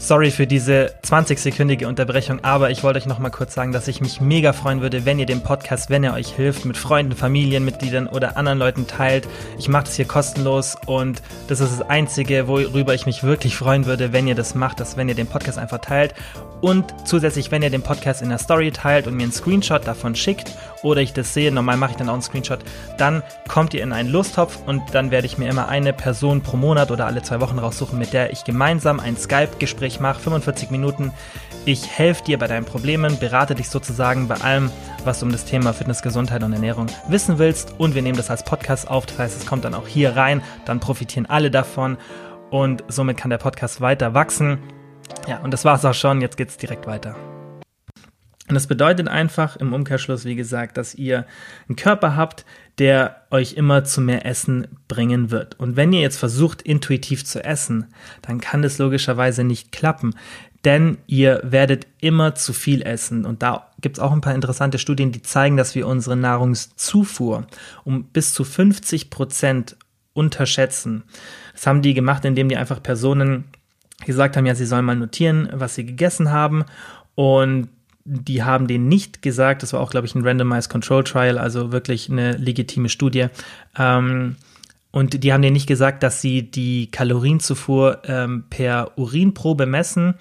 Sorry 0.03 0.31
für 0.31 0.45
diese 0.45 0.91
20-sekündige 1.05 1.85
Unterbrechung, 1.85 2.43
aber 2.43 2.71
ich 2.71 2.83
wollte 2.83 2.99
euch 2.99 3.05
noch 3.05 3.19
mal 3.19 3.29
kurz 3.29 3.53
sagen, 3.53 3.71
dass 3.71 3.87
ich 3.87 4.01
mich 4.01 4.19
mega 4.19 4.51
freuen 4.51 4.81
würde, 4.81 5.05
wenn 5.05 5.17
ihr 5.17 5.25
den 5.25 5.41
Podcast, 5.41 5.89
wenn 5.89 6.03
er 6.03 6.13
euch 6.13 6.35
hilft, 6.35 6.65
mit 6.65 6.75
Freunden, 6.75 7.15
Familienmitgliedern 7.15 8.07
oder 8.07 8.35
anderen 8.35 8.59
Leuten 8.59 8.85
teilt. 8.85 9.29
Ich 9.57 9.69
mache 9.69 9.85
das 9.85 9.95
hier 9.95 10.03
kostenlos 10.03 10.75
und 10.87 11.21
das 11.47 11.61
ist 11.61 11.79
das 11.79 11.89
Einzige, 11.89 12.49
worüber 12.49 12.93
ich 12.93 13.05
mich 13.05 13.23
wirklich 13.23 13.55
freuen 13.55 13.85
würde, 13.85 14.11
wenn 14.11 14.27
ihr 14.27 14.35
das 14.35 14.55
macht, 14.55 14.81
dass 14.81 14.97
wenn 14.97 15.07
ihr 15.07 15.15
den 15.15 15.27
Podcast 15.27 15.57
einfach 15.57 15.79
teilt 15.79 16.13
und 16.63 16.93
zusätzlich, 17.05 17.51
wenn 17.51 17.61
ihr 17.61 17.69
den 17.69 17.81
Podcast 17.81 18.21
in 18.21 18.29
der 18.29 18.37
Story 18.37 18.71
teilt 18.71 19.05
und 19.07 19.15
mir 19.15 19.23
einen 19.23 19.33
Screenshot 19.33 19.85
davon 19.85 20.15
schickt 20.15 20.51
oder 20.81 21.01
ich 21.01 21.11
das 21.11 21.33
sehe, 21.33 21.51
normal 21.51 21.75
mache 21.75 21.91
ich 21.91 21.97
dann 21.97 22.07
auch 22.07 22.13
einen 22.13 22.21
Screenshot, 22.21 22.59
dann 22.97 23.21
kommt 23.49 23.73
ihr 23.73 23.83
in 23.83 23.91
einen 23.91 24.09
Lostopf 24.09 24.59
und 24.65 24.81
dann 24.93 25.11
werde 25.11 25.27
ich 25.27 25.37
mir 25.37 25.49
immer 25.49 25.67
eine 25.67 25.91
Person 25.91 26.41
pro 26.41 26.55
Monat 26.55 26.89
oder 26.89 27.05
alle 27.05 27.21
zwei 27.21 27.41
Wochen 27.41 27.59
raussuchen, 27.59 27.99
mit 27.99 28.13
der 28.13 28.31
ich 28.31 28.45
gemeinsam 28.45 29.01
ein 29.01 29.17
Skype-Gespräch 29.17 29.92
mache, 29.99 30.21
45 30.21 30.71
Minuten. 30.71 31.11
Ich 31.65 31.89
helfe 31.89 32.23
dir 32.23 32.37
bei 32.37 32.47
deinen 32.47 32.65
Problemen, 32.65 33.17
berate 33.19 33.55
dich 33.55 33.69
sozusagen 33.69 34.27
bei 34.27 34.35
allem, 34.35 34.69
was 35.05 35.19
du 35.19 35.25
um 35.25 35.31
das 35.31 35.45
Thema 35.45 35.73
Fitness, 35.73 36.01
Gesundheit 36.01 36.43
und 36.43 36.53
Ernährung 36.53 36.87
wissen 37.07 37.39
willst 37.39 37.73
und 37.77 37.95
wir 37.95 38.01
nehmen 38.01 38.17
das 38.17 38.29
als 38.29 38.43
Podcast 38.43 38.89
auf, 38.89 39.05
das 39.05 39.19
heißt, 39.19 39.41
es 39.41 39.45
kommt 39.45 39.65
dann 39.65 39.73
auch 39.73 39.87
hier 39.87 40.15
rein, 40.15 40.41
dann 40.65 40.79
profitieren 40.79 41.25
alle 41.25 41.51
davon 41.51 41.97
und 42.49 42.83
somit 42.87 43.17
kann 43.17 43.29
der 43.29 43.37
Podcast 43.37 43.81
weiter 43.81 44.13
wachsen. 44.13 44.59
Ja, 45.27 45.39
und 45.39 45.51
das 45.51 45.65
war's 45.65 45.85
auch 45.85 45.93
schon, 45.93 46.21
jetzt 46.21 46.37
geht's 46.37 46.57
direkt 46.57 46.85
weiter. 46.85 47.15
Und 48.53 48.55
das 48.55 48.67
bedeutet 48.67 49.07
einfach 49.07 49.55
im 49.55 49.73
Umkehrschluss, 49.73 50.25
wie 50.25 50.35
gesagt, 50.35 50.77
dass 50.77 50.93
ihr 50.93 51.25
einen 51.67 51.75
Körper 51.75 52.15
habt, 52.15 52.45
der 52.77 53.23
euch 53.31 53.53
immer 53.53 53.83
zu 53.83 53.99
mehr 53.99 54.27
Essen 54.27 54.67
bringen 54.87 55.31
wird. 55.31 55.59
Und 55.59 55.75
wenn 55.75 55.91
ihr 55.91 56.01
jetzt 56.01 56.17
versucht, 56.17 56.61
intuitiv 56.61 57.25
zu 57.25 57.43
essen, 57.43 57.87
dann 58.21 58.39
kann 58.39 58.61
das 58.61 58.77
logischerweise 58.77 59.43
nicht 59.43 59.71
klappen, 59.71 60.13
denn 60.65 60.99
ihr 61.07 61.41
werdet 61.43 61.87
immer 61.99 62.35
zu 62.35 62.53
viel 62.53 62.83
essen. 62.83 63.25
Und 63.25 63.41
da 63.41 63.71
gibt 63.81 63.97
es 63.97 64.03
auch 64.03 64.11
ein 64.11 64.21
paar 64.21 64.35
interessante 64.35 64.77
Studien, 64.77 65.11
die 65.11 65.23
zeigen, 65.23 65.57
dass 65.57 65.73
wir 65.73 65.87
unsere 65.87 66.15
Nahrungszufuhr 66.15 67.47
um 67.85 68.03
bis 68.03 68.35
zu 68.35 68.43
50 68.43 69.09
Prozent 69.09 69.77
unterschätzen. 70.13 71.05
Das 71.53 71.65
haben 71.65 71.81
die 71.81 71.95
gemacht, 71.95 72.23
indem 72.23 72.49
die 72.49 72.57
einfach 72.57 72.83
Personen 72.83 73.45
gesagt 74.05 74.37
haben, 74.37 74.45
ja, 74.45 74.53
sie 74.53 74.67
sollen 74.67 74.85
mal 74.85 74.95
notieren, 74.95 75.49
was 75.53 75.73
sie 75.73 75.87
gegessen 75.87 76.29
haben. 76.29 76.65
Und 77.15 77.69
die 78.05 78.43
haben 78.43 78.67
denen 78.67 78.87
nicht 78.87 79.21
gesagt, 79.21 79.63
das 79.63 79.73
war 79.73 79.79
auch, 79.79 79.91
glaube 79.91 80.07
ich, 80.07 80.15
ein 80.15 80.25
Randomized 80.25 80.69
Control 80.69 81.03
Trial, 81.03 81.37
also 81.37 81.71
wirklich 81.71 82.09
eine 82.09 82.33
legitime 82.33 82.89
Studie. 82.89 83.27
Ähm, 83.77 84.35
und 84.91 85.23
die 85.23 85.33
haben 85.33 85.41
denen 85.41 85.53
nicht 85.53 85.67
gesagt, 85.67 86.03
dass 86.03 86.21
sie 86.21 86.43
die 86.49 86.91
Kalorienzufuhr 86.91 88.01
ähm, 88.05 88.43
per 88.49 88.97
Urinprobe 88.97 89.65
messen. 89.65 90.15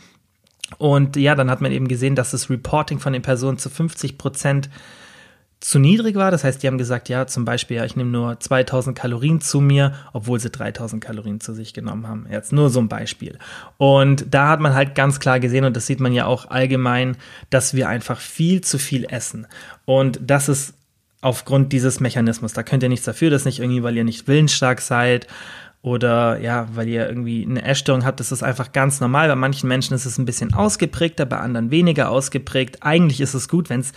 Und 0.78 1.16
ja, 1.16 1.34
dann 1.34 1.50
hat 1.50 1.60
man 1.60 1.72
eben 1.72 1.88
gesehen, 1.88 2.14
dass 2.14 2.30
das 2.30 2.48
Reporting 2.48 2.98
von 2.98 3.12
den 3.12 3.22
Personen 3.22 3.58
zu 3.58 3.68
50 3.68 4.16
Prozent 4.16 4.70
zu 5.62 5.78
niedrig 5.78 6.16
war. 6.16 6.31
Das 6.31 6.42
heißt, 6.45 6.62
die 6.62 6.66
haben 6.66 6.76
gesagt, 6.76 7.09
ja, 7.09 7.26
zum 7.26 7.45
Beispiel, 7.45 7.76
ja, 7.76 7.85
ich 7.85 7.95
nehme 7.95 8.11
nur 8.11 8.38
2000 8.38 8.99
Kalorien 8.99 9.40
zu 9.40 9.61
mir, 9.61 9.95
obwohl 10.12 10.40
sie 10.40 10.50
3000 10.50 11.02
Kalorien 11.02 11.40
zu 11.40 11.54
sich 11.54 11.73
genommen 11.73 12.09
haben. 12.09 12.26
Jetzt 12.31 12.52
nur 12.52 12.69
so 12.69 12.81
ein 12.81 12.88
Beispiel. 12.88 13.38
Und 13.78 14.26
da 14.28 14.49
hat 14.49 14.61
man 14.61 14.75
halt 14.75 14.95
ganz 14.97 15.21
klar 15.21 15.38
gesehen, 15.38 15.64
und 15.64 15.76
das 15.76 15.87
sieht 15.87 16.00
man 16.00 16.12
ja 16.12 16.26
auch 16.26 16.50
allgemein, 16.50 17.16
dass 17.49 17.75
wir 17.75 17.88
einfach 17.88 18.19
viel 18.19 18.61
zu 18.61 18.78
viel 18.78 19.07
essen. 19.09 19.47
Und 19.85 20.19
das 20.21 20.49
ist 20.49 20.75
aufgrund 21.21 21.73
dieses 21.73 22.00
Mechanismus. 22.00 22.52
Da 22.52 22.64
könnt 22.64 22.83
ihr 22.83 22.88
nichts 22.88 23.07
dafür, 23.07 23.31
das 23.31 23.45
nicht 23.45 23.61
irgendwie, 23.61 23.85
weil 23.85 23.97
ihr 23.97 24.04
nicht 24.04 24.26
willensstark 24.26 24.81
seid 24.81 25.28
oder 25.81 26.38
ja, 26.38 26.69
weil 26.75 26.88
ihr 26.88 27.09
irgendwie 27.09 27.47
eine 27.49 27.62
Essstörung 27.62 28.04
habt, 28.04 28.21
das 28.21 28.33
ist 28.33 28.42
einfach 28.42 28.73
ganz 28.73 29.00
normal. 29.00 29.28
Bei 29.28 29.37
manchen 29.37 29.69
Menschen 29.69 29.95
ist 29.95 30.07
es 30.07 30.19
ein 30.19 30.25
bisschen 30.25 30.54
ausgeprägter, 30.54 31.25
bei 31.25 31.38
anderen 31.38 31.71
weniger 31.71 32.11
ausgeprägt. 32.11 32.78
Eigentlich 32.81 33.21
ist 33.21 33.35
es 33.35 33.49
gut, 33.49 33.71
wenn 33.71 33.81
es 33.81 33.92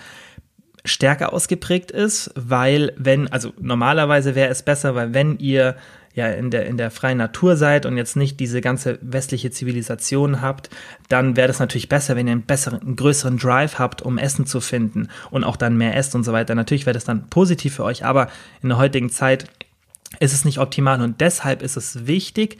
stärker 0.86 1.34
ausgeprägt 1.34 1.92
ist, 1.92 2.32
weil 2.36 2.94
wenn, 2.98 3.28
also 3.32 3.54
normalerweise 3.60 4.36
wäre 4.36 4.50
es 4.50 4.64
besser, 4.64 4.96
weil 4.96 5.14
wenn 5.14 5.38
ihr 5.40 5.76
ja 6.14 6.30
in 6.30 6.50
der, 6.50 6.66
in 6.66 6.78
der 6.78 6.92
freien 6.92 7.18
Natur 7.18 7.58
seid 7.58 7.86
und 7.86 7.98
jetzt 7.98 8.16
nicht 8.16 8.40
diese 8.40 8.62
ganze 8.62 8.98
westliche 9.02 9.52
Zivilisation 9.52 10.42
habt, 10.42 10.70
dann 11.10 11.36
wäre 11.36 11.50
das 11.50 11.60
natürlich 11.60 11.90
besser, 11.90 12.16
wenn 12.16 12.28
ihr 12.28 12.32
einen 12.32 12.46
besseren, 12.46 12.82
einen 12.82 12.96
größeren 12.96 13.38
Drive 13.38 13.80
habt, 13.80 14.02
um 14.02 14.18
Essen 14.18 14.46
zu 14.46 14.62
finden 14.62 15.10
und 15.30 15.44
auch 15.44 15.58
dann 15.58 15.78
mehr 15.78 15.98
esst 15.98 16.16
und 16.16 16.24
so 16.24 16.32
weiter. 16.32 16.56
Natürlich 16.56 16.86
wäre 16.86 16.94
das 16.94 17.04
dann 17.04 17.28
positiv 17.28 17.76
für 17.76 17.84
euch, 17.84 18.06
aber 18.06 18.30
in 18.62 18.70
der 18.70 18.78
heutigen 18.78 19.10
Zeit 19.10 19.48
ist 20.20 20.34
es 20.34 20.46
nicht 20.46 20.60
optimal 20.60 21.02
und 21.02 21.20
deshalb 21.20 21.62
ist 21.62 21.76
es 21.76 22.08
wichtig, 22.08 22.60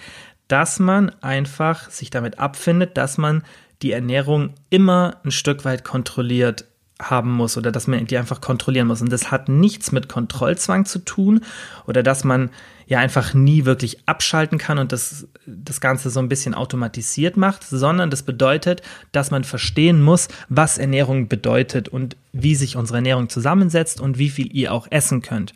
dass 0.50 0.80
man 0.80 1.10
einfach 1.22 1.90
sich 1.90 2.10
damit 2.10 2.40
abfindet, 2.40 2.98
dass 2.98 3.18
man 3.18 3.44
die 3.82 3.94
Ernährung 3.94 4.54
immer 4.70 5.18
ein 5.24 5.32
Stück 5.32 5.66
weit 5.66 5.84
kontrolliert 5.84 6.66
haben 7.02 7.32
muss 7.32 7.58
oder 7.58 7.72
dass 7.72 7.88
man 7.88 8.06
die 8.06 8.18
einfach 8.18 8.40
kontrollieren 8.40 8.88
muss. 8.88 9.02
Und 9.02 9.12
das 9.12 9.32
hat 9.32 9.50
nichts 9.50 9.92
mit 9.92 10.08
Kontrollzwang 10.08 10.86
zu 10.86 11.00
tun 11.00 11.42
oder 11.86 12.04
dass 12.04 12.24
man 12.24 12.50
ja 12.88 13.00
einfach 13.00 13.34
nie 13.34 13.66
wirklich 13.66 14.08
abschalten 14.08 14.58
kann 14.58 14.78
und 14.78 14.92
das, 14.92 15.28
das 15.46 15.82
Ganze 15.82 16.10
so 16.10 16.20
ein 16.20 16.30
bisschen 16.30 16.54
automatisiert 16.54 17.36
macht, 17.36 17.64
sondern 17.64 18.12
das 18.12 18.24
bedeutet, 18.24 18.82
dass 19.12 19.32
man 19.32 19.44
verstehen 19.44 20.02
muss, 20.02 20.28
was 20.50 20.78
Ernährung 20.78 21.28
bedeutet 21.28 21.90
und 21.90 22.16
wie 22.32 22.56
sich 22.56 22.78
unsere 22.78 23.00
Ernährung 23.00 23.28
zusammensetzt 23.30 24.00
und 24.00 24.18
wie 24.18 24.30
viel 24.30 24.56
ihr 24.56 24.72
auch 24.72 24.88
essen 24.92 25.22
könnt. 25.22 25.54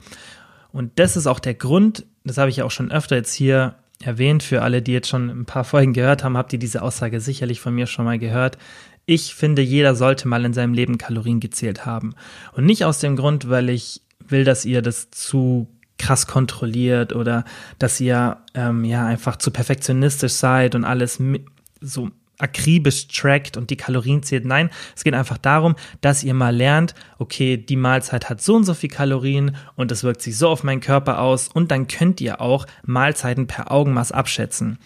Und 0.72 1.00
das 1.00 1.16
ist 1.16 1.28
auch 1.28 1.40
der 1.40 1.54
Grund, 1.54 2.06
das 2.24 2.38
habe 2.38 2.50
ich 2.50 2.58
ja 2.58 2.66
auch 2.66 2.72
schon 2.72 2.92
öfter 2.92 3.16
jetzt 3.16 3.34
hier 3.34 3.76
erwähnt, 4.02 4.44
für 4.44 4.62
alle, 4.62 4.82
die 4.82 4.94
jetzt 4.94 5.10
schon 5.10 5.30
ein 5.30 5.46
paar 5.46 5.66
Folgen 5.66 5.94
gehört 5.94 6.24
haben, 6.24 6.38
habt 6.38 6.54
ihr 6.54 6.60
diese 6.60 6.82
Aussage 6.82 7.20
sicherlich 7.20 7.60
von 7.60 7.76
mir 7.76 7.86
schon 7.86 8.06
mal 8.06 8.18
gehört. 8.18 8.58
Ich 9.12 9.34
finde, 9.34 9.64
jeder 9.64 9.96
sollte 9.96 10.28
mal 10.28 10.46
in 10.46 10.54
seinem 10.54 10.76
Leben 10.76 11.00
Kalorien 11.00 11.40
gezählt 11.40 11.84
haben. 11.84 12.14
Und 12.54 12.68
nicht 12.68 12.86
aus 12.86 13.00
dem 13.00 13.16
Grund, 13.16 13.50
weil 13.50 13.70
ich 13.70 14.04
will, 14.28 14.44
dass 14.44 14.66
ihr 14.66 14.84
das 14.84 15.10
zu 15.10 15.68
krass 15.98 16.28
kontrolliert 16.28 17.16
oder 17.16 17.44
dass 17.80 18.00
ihr 18.00 18.38
ähm, 18.54 18.86
ja 18.86 19.08
einfach 19.08 19.38
zu 19.38 19.50
perfektionistisch 19.50 20.34
seid 20.34 20.76
und 20.76 20.86
alles 20.86 21.20
so 21.82 22.12
akribisch 22.38 23.08
trackt 23.08 23.58
und 23.58 23.72
die 23.72 23.78
Kalorien 23.78 24.22
zählt. 24.22 24.46
Nein, 24.46 24.70
es 24.96 25.04
geht 25.04 25.16
einfach 25.16 25.40
darum, 25.40 25.76
dass 26.02 26.24
ihr 26.24 26.36
mal 26.36 26.56
lernt, 26.56 26.94
okay, 27.18 27.58
die 27.58 27.78
Mahlzeit 27.78 28.30
hat 28.30 28.44
so 28.44 28.58
und 28.58 28.66
so 28.66 28.76
viel 28.76 28.92
Kalorien 28.92 29.56
und 29.76 29.92
es 29.92 30.04
wirkt 30.04 30.22
sich 30.22 30.38
so 30.38 30.50
auf 30.50 30.64
meinen 30.64 30.82
Körper 30.82 31.20
aus 31.20 31.48
und 31.48 31.72
dann 31.72 31.88
könnt 31.88 32.22
ihr 32.22 32.42
auch 32.42 32.68
Mahlzeiten 32.86 33.48
per 33.48 33.72
Augenmaß 33.72 34.12
abschätzen. 34.12 34.78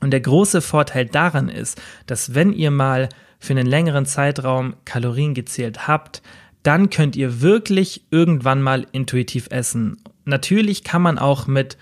Und 0.00 0.12
der 0.12 0.20
große 0.20 0.60
Vorteil 0.60 1.06
daran 1.06 1.48
ist, 1.48 1.80
dass 2.06 2.32
wenn 2.32 2.52
ihr 2.52 2.70
mal 2.70 3.08
für 3.38 3.52
einen 3.52 3.66
längeren 3.66 4.06
Zeitraum 4.06 4.74
Kalorien 4.84 5.34
gezählt 5.34 5.86
habt, 5.86 6.22
dann 6.62 6.90
könnt 6.90 7.14
ihr 7.16 7.40
wirklich 7.40 8.04
irgendwann 8.10 8.60
mal 8.60 8.86
intuitiv 8.92 9.48
essen. 9.50 9.98
Natürlich 10.24 10.82
kann 10.82 11.02
man 11.02 11.18
auch 11.18 11.46
mit 11.46 11.76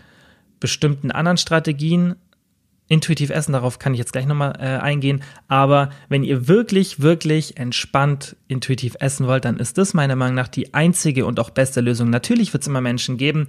bestimmten 0.60 1.10
anderen 1.10 1.38
Strategien 1.38 2.16
intuitiv 2.86 3.30
essen, 3.30 3.52
darauf 3.52 3.78
kann 3.78 3.94
ich 3.94 3.98
jetzt 3.98 4.12
gleich 4.12 4.26
nochmal 4.26 4.52
äh, 4.58 4.78
eingehen. 4.78 5.22
Aber 5.48 5.88
wenn 6.10 6.22
ihr 6.22 6.48
wirklich, 6.48 7.00
wirklich 7.00 7.56
entspannt 7.56 8.36
intuitiv 8.46 8.96
essen 9.00 9.26
wollt, 9.26 9.46
dann 9.46 9.58
ist 9.58 9.78
das 9.78 9.94
meiner 9.94 10.16
Meinung 10.16 10.34
nach 10.34 10.48
die 10.48 10.74
einzige 10.74 11.24
und 11.24 11.40
auch 11.40 11.50
beste 11.50 11.80
Lösung. 11.80 12.10
Natürlich 12.10 12.52
wird 12.52 12.62
es 12.62 12.66
immer 12.66 12.82
Menschen 12.82 13.16
geben, 13.16 13.46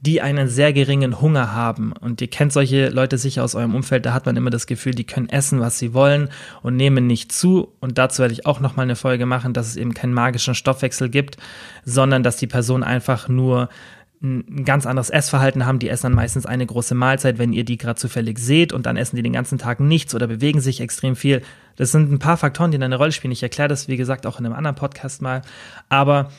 die 0.00 0.20
einen 0.20 0.48
sehr 0.48 0.74
geringen 0.74 1.22
Hunger 1.22 1.54
haben. 1.54 1.92
Und 1.92 2.20
ihr 2.20 2.28
kennt 2.28 2.52
solche 2.52 2.90
Leute 2.90 3.16
sicher 3.16 3.42
aus 3.42 3.54
eurem 3.54 3.74
Umfeld, 3.74 4.04
da 4.04 4.12
hat 4.12 4.26
man 4.26 4.36
immer 4.36 4.50
das 4.50 4.66
Gefühl, 4.66 4.92
die 4.92 5.04
können 5.04 5.30
essen, 5.30 5.60
was 5.60 5.78
sie 5.78 5.94
wollen 5.94 6.28
und 6.62 6.76
nehmen 6.76 7.06
nicht 7.06 7.32
zu. 7.32 7.72
Und 7.80 7.96
dazu 7.96 8.20
werde 8.20 8.34
ich 8.34 8.44
auch 8.44 8.60
nochmal 8.60 8.84
eine 8.84 8.96
Folge 8.96 9.24
machen, 9.24 9.54
dass 9.54 9.68
es 9.68 9.76
eben 9.76 9.94
keinen 9.94 10.12
magischen 10.12 10.54
Stoffwechsel 10.54 11.08
gibt, 11.08 11.38
sondern 11.86 12.22
dass 12.22 12.36
die 12.36 12.46
Person 12.46 12.82
einfach 12.82 13.28
nur 13.28 13.70
ein 14.22 14.64
ganz 14.64 14.86
anderes 14.86 15.10
Essverhalten 15.10 15.66
haben. 15.66 15.78
Die 15.78 15.88
essen 15.88 16.04
dann 16.04 16.14
meistens 16.14 16.46
eine 16.46 16.66
große 16.66 16.94
Mahlzeit, 16.94 17.38
wenn 17.38 17.52
ihr 17.52 17.64
die 17.64 17.76
gerade 17.76 17.98
zufällig 17.98 18.38
seht 18.38 18.72
und 18.72 18.86
dann 18.86 18.96
essen 18.96 19.16
die 19.16 19.22
den 19.22 19.32
ganzen 19.32 19.58
Tag 19.58 19.80
nichts 19.80 20.14
oder 20.14 20.26
bewegen 20.26 20.60
sich 20.60 20.80
extrem 20.80 21.16
viel. 21.16 21.42
Das 21.76 21.92
sind 21.92 22.10
ein 22.10 22.18
paar 22.18 22.36
Faktoren, 22.36 22.70
die 22.70 22.82
eine 22.82 22.96
Rolle 22.96 23.12
spielen. 23.12 23.32
Ich 23.32 23.42
erkläre 23.42 23.68
das, 23.68 23.88
wie 23.88 23.96
gesagt, 23.96 24.26
auch 24.26 24.38
in 24.38 24.46
einem 24.46 24.54
anderen 24.54 24.76
Podcast 24.76 25.20
mal. 25.20 25.42
Aber 25.88 26.30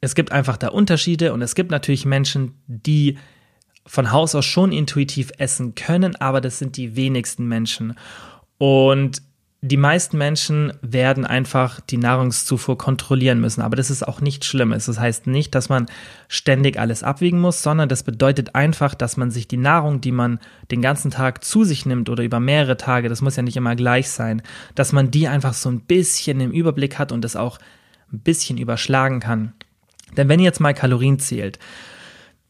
es 0.00 0.14
gibt 0.14 0.32
einfach 0.32 0.56
da 0.56 0.68
Unterschiede 0.68 1.32
und 1.32 1.42
es 1.42 1.54
gibt 1.54 1.70
natürlich 1.70 2.04
Menschen, 2.04 2.54
die 2.66 3.18
von 3.86 4.10
Haus 4.12 4.34
aus 4.34 4.44
schon 4.44 4.72
intuitiv 4.72 5.32
essen 5.38 5.74
können, 5.74 6.16
aber 6.16 6.40
das 6.40 6.58
sind 6.58 6.76
die 6.76 6.96
wenigsten 6.96 7.46
Menschen. 7.46 7.94
Und 8.58 9.22
die 9.62 9.76
meisten 9.76 10.18
Menschen 10.18 10.72
werden 10.82 11.24
einfach 11.24 11.80
die 11.80 11.96
Nahrungszufuhr 11.96 12.76
kontrollieren 12.76 13.40
müssen, 13.40 13.62
aber 13.62 13.74
das 13.74 13.90
ist 13.90 14.06
auch 14.06 14.20
nichts 14.20 14.46
Schlimmes. 14.46 14.86
Das 14.86 15.00
heißt 15.00 15.26
nicht, 15.26 15.54
dass 15.54 15.68
man 15.68 15.86
ständig 16.28 16.78
alles 16.78 17.02
abwiegen 17.02 17.40
muss, 17.40 17.62
sondern 17.62 17.88
das 17.88 18.02
bedeutet 18.02 18.54
einfach, 18.54 18.94
dass 18.94 19.16
man 19.16 19.30
sich 19.30 19.48
die 19.48 19.56
Nahrung, 19.56 20.00
die 20.00 20.12
man 20.12 20.38
den 20.70 20.82
ganzen 20.82 21.10
Tag 21.10 21.42
zu 21.42 21.64
sich 21.64 21.86
nimmt 21.86 22.10
oder 22.10 22.22
über 22.22 22.38
mehrere 22.38 22.76
Tage, 22.76 23.08
das 23.08 23.22
muss 23.22 23.36
ja 23.36 23.42
nicht 23.42 23.56
immer 23.56 23.76
gleich 23.76 24.10
sein, 24.10 24.42
dass 24.74 24.92
man 24.92 25.10
die 25.10 25.26
einfach 25.26 25.54
so 25.54 25.70
ein 25.70 25.80
bisschen 25.80 26.40
im 26.40 26.52
Überblick 26.52 26.98
hat 26.98 27.10
und 27.10 27.22
das 27.22 27.34
auch 27.34 27.58
ein 28.12 28.20
bisschen 28.20 28.58
überschlagen 28.58 29.20
kann. 29.20 29.54
Denn 30.16 30.28
wenn 30.28 30.38
ihr 30.38 30.46
jetzt 30.46 30.60
mal 30.60 30.74
Kalorien 30.74 31.18
zählt, 31.18 31.58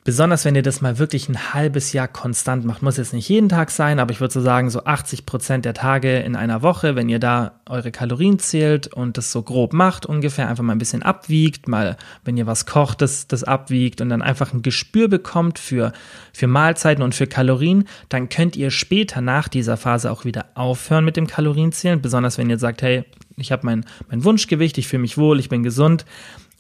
Besonders 0.07 0.45
wenn 0.45 0.55
ihr 0.55 0.63
das 0.63 0.81
mal 0.81 1.01
wirklich 1.01 1.29
ein 1.29 1.53
halbes 1.53 1.93
Jahr 1.93 2.07
konstant 2.07 2.65
macht. 2.65 2.81
Muss 2.81 2.97
jetzt 2.97 3.13
nicht 3.13 3.29
jeden 3.29 3.49
Tag 3.49 3.73
sein, 3.73 3.99
aber 3.99 4.13
ich 4.13 4.21
würde 4.21 4.33
so 4.33 4.41
sagen, 4.41 4.71
so 4.71 4.85
80 4.85 5.27
Prozent 5.27 5.65
der 5.65 5.75
Tage 5.75 6.21
in 6.21 6.37
einer 6.37 6.63
Woche, 6.63 6.95
wenn 6.95 7.09
ihr 7.09 7.19
da 7.19 7.59
eure 7.69 7.91
Kalorien 7.91 8.39
zählt 8.39 8.87
und 8.87 9.19
das 9.19 9.33
so 9.33 9.43
grob 9.43 9.73
macht, 9.73 10.07
ungefähr 10.07 10.49
einfach 10.49 10.63
mal 10.63 10.77
ein 10.77 10.79
bisschen 10.79 11.03
abwiegt, 11.03 11.67
mal, 11.67 11.97
wenn 12.25 12.37
ihr 12.37 12.47
was 12.47 12.67
kocht, 12.67 13.03
das, 13.03 13.27
das 13.27 13.43
abwiegt 13.43 14.01
und 14.01 14.09
dann 14.09 14.23
einfach 14.23 14.53
ein 14.53 14.63
Gespür 14.63 15.09
bekommt 15.09 15.59
für, 15.59 15.93
für 16.33 16.47
Mahlzeiten 16.47 17.03
und 17.03 17.17
für 17.17 17.27
Kalorien, 17.27 17.89
dann 18.09 18.29
könnt 18.29 18.55
ihr 18.55 18.71
später 18.71 19.21
nach 19.21 19.49
dieser 19.49 19.77
Phase 19.77 20.13
auch 20.13 20.25
wieder 20.25 20.45
aufhören 20.55 21.05
mit 21.05 21.17
dem 21.17 21.27
Kalorienzählen. 21.27 22.01
Besonders 22.01 22.39
wenn 22.39 22.49
ihr 22.49 22.61
sagt, 22.61 22.81
hey, 22.81 23.03
ich 23.37 23.51
habe 23.51 23.67
mein, 23.67 23.85
mein 24.09 24.23
Wunschgewicht, 24.23 24.79
ich 24.79 24.87
fühle 24.87 25.03
mich 25.03 25.19
wohl, 25.19 25.41
ich 25.41 25.49
bin 25.49 25.65
gesund 25.65 26.05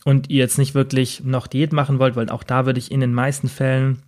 und 0.06 0.30
ihr 0.30 0.38
jetzt 0.38 0.56
nicht 0.56 0.76
wirklich 0.76 1.24
noch 1.24 1.48
Diät 1.48 1.72
machen 1.72 1.98
wollt, 1.98 2.14
weil 2.14 2.30
auch 2.30 2.44
da 2.44 2.64
würde 2.64 2.78
ich 2.78 2.92
in 2.92 3.00
den 3.00 3.12
meisten 3.12 3.48
Fällen 3.48 4.02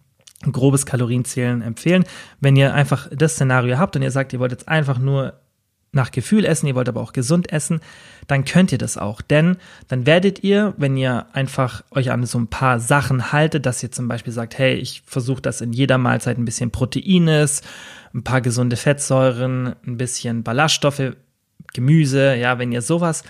grobes 0.53 0.87
Kalorienzählen 0.87 1.61
empfehlen. 1.61 2.05
Wenn 2.39 2.55
ihr 2.55 2.73
einfach 2.73 3.09
das 3.11 3.33
Szenario 3.33 3.79
habt 3.79 3.97
und 3.97 4.03
ihr 4.03 4.13
sagt, 4.13 4.33
ihr 4.33 4.39
wollt 4.39 4.53
jetzt 4.53 4.69
einfach 4.69 5.01
nur 5.01 5.41
nach 5.91 6.13
Gefühl 6.13 6.45
essen, 6.45 6.69
ihr 6.69 6.77
wollt 6.77 6.89
aber 6.89 7.01
auch 7.01 7.13
gesund 7.13 7.53
essen, 7.53 7.81
dann 8.29 8.45
könnt 8.45 8.71
ihr 8.71 8.79
das 8.79 8.97
auch. 8.97 9.21
Denn 9.21 9.57
dann 9.89 10.07
werdet 10.07 10.45
ihr, 10.45 10.73
wenn 10.77 10.97
ihr 10.97 11.27
einfach 11.33 11.83
euch 11.91 12.13
an 12.13 12.25
so 12.27 12.39
ein 12.39 12.47
paar 12.47 12.79
Sachen 12.79 13.33
haltet, 13.33 13.67
dass 13.67 13.83
ihr 13.83 13.91
zum 13.91 14.07
Beispiel 14.07 14.33
sagt, 14.33 14.57
hey, 14.57 14.77
ich 14.77 15.03
versuche 15.05 15.43
das 15.43 15.61
in 15.61 15.73
jeder 15.73 15.99
Mahlzeit 15.99 16.39
ein 16.39 16.45
bisschen 16.45 16.71
Proteines, 16.71 17.63
ein 18.15 18.23
paar 18.23 18.41
gesunde 18.41 18.77
Fettsäuren, 18.77 19.75
ein 19.85 19.97
bisschen 19.97 20.45
Ballaststoffe, 20.45 21.17
Gemüse, 21.75 22.37
ja, 22.37 22.61
wenn 22.61 22.71
ihr 22.71 22.83
sowas 22.83 23.25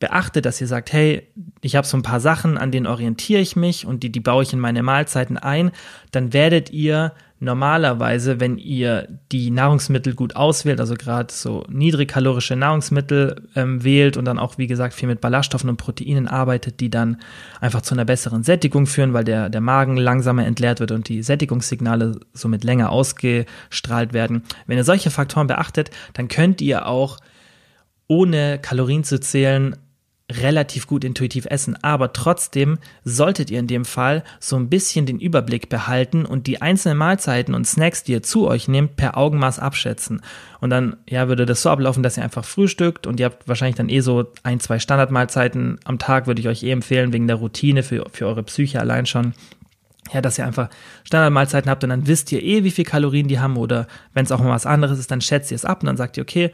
beachtet, 0.00 0.46
dass 0.46 0.60
ihr 0.60 0.68
sagt, 0.68 0.92
hey, 0.92 1.26
ich 1.60 1.74
habe 1.74 1.86
so 1.86 1.96
ein 1.96 2.02
paar 2.02 2.20
Sachen, 2.20 2.56
an 2.56 2.70
denen 2.70 2.86
orientiere 2.86 3.40
ich 3.40 3.56
mich 3.56 3.84
und 3.84 4.02
die, 4.02 4.12
die 4.12 4.20
baue 4.20 4.44
ich 4.44 4.52
in 4.52 4.60
meine 4.60 4.82
Mahlzeiten 4.82 5.36
ein, 5.36 5.72
dann 6.12 6.32
werdet 6.32 6.70
ihr 6.70 7.12
normalerweise, 7.40 8.40
wenn 8.40 8.58
ihr 8.58 9.08
die 9.30 9.50
Nahrungsmittel 9.50 10.14
gut 10.14 10.34
auswählt, 10.34 10.80
also 10.80 10.94
gerade 10.94 11.32
so 11.32 11.64
niedrigkalorische 11.68 12.56
Nahrungsmittel 12.56 13.48
ähm, 13.54 13.84
wählt 13.84 14.16
und 14.16 14.24
dann 14.24 14.38
auch, 14.38 14.58
wie 14.58 14.66
gesagt, 14.66 14.94
viel 14.94 15.08
mit 15.08 15.20
Ballaststoffen 15.20 15.70
und 15.70 15.76
Proteinen 15.76 16.26
arbeitet, 16.26 16.80
die 16.80 16.90
dann 16.90 17.18
einfach 17.60 17.82
zu 17.82 17.94
einer 17.94 18.04
besseren 18.04 18.42
Sättigung 18.42 18.86
führen, 18.86 19.12
weil 19.12 19.24
der, 19.24 19.50
der 19.50 19.60
Magen 19.60 19.96
langsamer 19.96 20.46
entleert 20.46 20.80
wird 20.80 20.90
und 20.90 21.08
die 21.08 21.22
Sättigungssignale 21.22 22.18
somit 22.32 22.64
länger 22.64 22.90
ausgestrahlt 22.90 24.12
werden. 24.12 24.42
Wenn 24.66 24.78
ihr 24.78 24.84
solche 24.84 25.10
Faktoren 25.10 25.46
beachtet, 25.46 25.90
dann 26.14 26.28
könnt 26.28 26.60
ihr 26.60 26.86
auch 26.86 27.18
ohne 28.08 28.58
Kalorien 28.58 29.04
zu 29.04 29.20
zählen 29.20 29.76
relativ 30.30 30.86
gut 30.86 31.04
intuitiv 31.04 31.46
essen. 31.46 31.76
Aber 31.82 32.12
trotzdem 32.12 32.78
solltet 33.04 33.50
ihr 33.50 33.58
in 33.58 33.66
dem 33.66 33.84
Fall 33.84 34.22
so 34.40 34.56
ein 34.56 34.68
bisschen 34.68 35.06
den 35.06 35.20
Überblick 35.20 35.68
behalten 35.68 36.26
und 36.26 36.46
die 36.46 36.60
einzelnen 36.60 36.98
Mahlzeiten 36.98 37.54
und 37.54 37.66
Snacks, 37.66 38.04
die 38.04 38.12
ihr 38.12 38.22
zu 38.22 38.46
euch 38.46 38.68
nehmt, 38.68 38.96
per 38.96 39.16
Augenmaß 39.16 39.58
abschätzen. 39.58 40.20
Und 40.60 40.70
dann, 40.70 40.96
ja, 41.08 41.28
würde 41.28 41.46
das 41.46 41.62
so 41.62 41.70
ablaufen, 41.70 42.02
dass 42.02 42.18
ihr 42.18 42.24
einfach 42.24 42.44
frühstückt 42.44 43.06
und 43.06 43.20
ihr 43.20 43.26
habt 43.26 43.48
wahrscheinlich 43.48 43.76
dann 43.76 43.88
eh 43.88 44.00
so 44.00 44.26
ein, 44.42 44.60
zwei 44.60 44.78
Standardmahlzeiten 44.78 45.80
am 45.84 45.98
Tag, 45.98 46.26
würde 46.26 46.40
ich 46.40 46.48
euch 46.48 46.62
eh 46.62 46.72
empfehlen, 46.72 47.12
wegen 47.12 47.26
der 47.26 47.36
Routine 47.36 47.82
für, 47.82 48.06
für 48.12 48.26
eure 48.26 48.42
Psyche 48.42 48.80
allein 48.80 49.06
schon. 49.06 49.32
Ja, 50.12 50.22
dass 50.22 50.38
ihr 50.38 50.46
einfach 50.46 50.70
Standardmahlzeiten 51.04 51.70
habt 51.70 51.84
und 51.84 51.90
dann 51.90 52.06
wisst 52.06 52.32
ihr 52.32 52.42
eh, 52.42 52.64
wie 52.64 52.70
viel 52.70 52.84
Kalorien 52.84 53.28
die 53.28 53.40
haben 53.40 53.58
oder 53.58 53.86
wenn 54.14 54.24
es 54.24 54.32
auch 54.32 54.40
mal 54.40 54.50
was 54.50 54.64
anderes 54.64 54.98
ist, 54.98 55.10
dann 55.10 55.20
schätzt 55.20 55.50
ihr 55.50 55.54
es 55.54 55.66
ab 55.66 55.82
und 55.82 55.86
dann 55.86 55.98
sagt 55.98 56.16
ihr, 56.16 56.22
okay, 56.22 56.50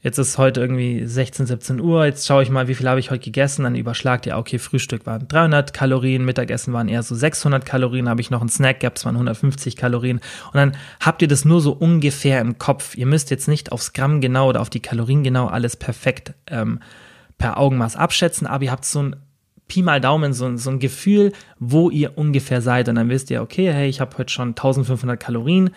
Jetzt 0.00 0.18
ist 0.18 0.38
heute 0.38 0.60
irgendwie 0.60 1.04
16, 1.04 1.46
17 1.46 1.80
Uhr. 1.80 2.06
Jetzt 2.06 2.24
schaue 2.24 2.44
ich 2.44 2.50
mal, 2.50 2.68
wie 2.68 2.76
viel 2.76 2.88
habe 2.88 3.00
ich 3.00 3.10
heute 3.10 3.24
gegessen. 3.24 3.64
Dann 3.64 3.74
überschlagt 3.74 4.26
ihr, 4.26 4.38
okay, 4.38 4.60
Frühstück 4.60 5.06
waren 5.06 5.26
300 5.26 5.72
Kalorien, 5.72 6.24
Mittagessen 6.24 6.72
waren 6.72 6.88
eher 6.88 7.02
so 7.02 7.16
600 7.16 7.66
Kalorien. 7.66 8.08
Habe 8.08 8.20
ich 8.20 8.30
noch 8.30 8.40
einen 8.40 8.48
Snack 8.48 8.78
gehabt, 8.80 8.98
es 8.98 9.04
waren 9.04 9.16
150 9.16 9.74
Kalorien. 9.74 10.18
Und 10.46 10.54
dann 10.54 10.76
habt 11.00 11.20
ihr 11.20 11.26
das 11.26 11.44
nur 11.44 11.60
so 11.60 11.72
ungefähr 11.72 12.40
im 12.40 12.58
Kopf. 12.58 12.96
Ihr 12.96 13.06
müsst 13.06 13.30
jetzt 13.30 13.48
nicht 13.48 13.72
aufs 13.72 13.92
Gramm 13.92 14.20
genau 14.20 14.48
oder 14.50 14.60
auf 14.60 14.70
die 14.70 14.80
Kalorien 14.80 15.24
genau 15.24 15.48
alles 15.48 15.76
perfekt 15.76 16.32
ähm, 16.46 16.78
per 17.36 17.58
Augenmaß 17.58 17.96
abschätzen, 17.96 18.46
aber 18.46 18.64
ihr 18.64 18.72
habt 18.72 18.84
so 18.84 19.02
ein 19.02 19.16
Pi 19.66 19.82
mal 19.82 20.00
Daumen 20.00 20.32
so, 20.32 20.56
so 20.56 20.70
ein 20.70 20.78
Gefühl, 20.78 21.32
wo 21.58 21.90
ihr 21.90 22.16
ungefähr 22.16 22.62
seid. 22.62 22.88
Und 22.88 22.94
dann 22.94 23.10
wisst 23.10 23.30
ihr, 23.30 23.42
okay, 23.42 23.72
hey, 23.72 23.88
ich 23.88 24.00
habe 24.00 24.16
heute 24.16 24.32
schon 24.32 24.50
1500 24.50 25.20
Kalorien 25.20 25.70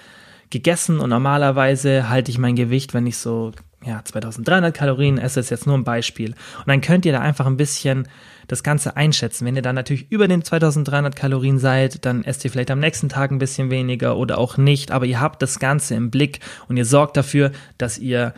gegessen 0.50 1.00
und 1.00 1.10
normalerweise 1.10 2.08
halte 2.08 2.30
ich 2.30 2.38
mein 2.38 2.56
Gewicht, 2.56 2.94
wenn 2.94 3.08
ich 3.08 3.18
so 3.18 3.52
ja, 3.84 4.04
2300 4.04 4.76
Kalorien 4.76 5.18
esse, 5.18 5.40
ist 5.40 5.50
jetzt 5.50 5.66
nur 5.66 5.78
ein 5.78 5.84
Beispiel. 5.84 6.32
Und 6.60 6.68
dann 6.68 6.82
könnt 6.82 7.06
ihr 7.06 7.12
da 7.12 7.20
einfach 7.20 7.48
ein 7.48 7.58
bisschen 7.58 8.08
das 8.48 8.64
Ganze 8.64 8.96
einschätzen. 8.96 9.46
Wenn 9.46 9.56
ihr 9.56 9.62
dann 9.62 9.76
natürlich 9.76 10.12
über 10.12 10.28
den 10.28 10.44
2300 10.44 11.16
Kalorien 11.16 11.58
seid, 11.58 12.06
dann 12.06 12.24
esst 12.24 12.44
ihr 12.46 12.52
vielleicht 12.52 12.72
am 12.72 12.80
nächsten 12.80 13.10
Tag 13.10 13.32
ein 13.32 13.40
bisschen 13.40 13.72
weniger 13.72 14.18
oder 14.18 14.38
auch 14.38 14.58
nicht, 14.58 14.92
aber 14.92 15.06
ihr 15.06 15.20
habt 15.20 15.42
das 15.42 15.60
Ganze 15.60 15.96
im 15.96 16.12
Blick 16.12 16.40
und 16.68 16.78
ihr 16.78 16.86
sorgt 16.86 17.18
dafür, 17.18 17.52
dass 17.78 17.98
ihr 17.98 18.34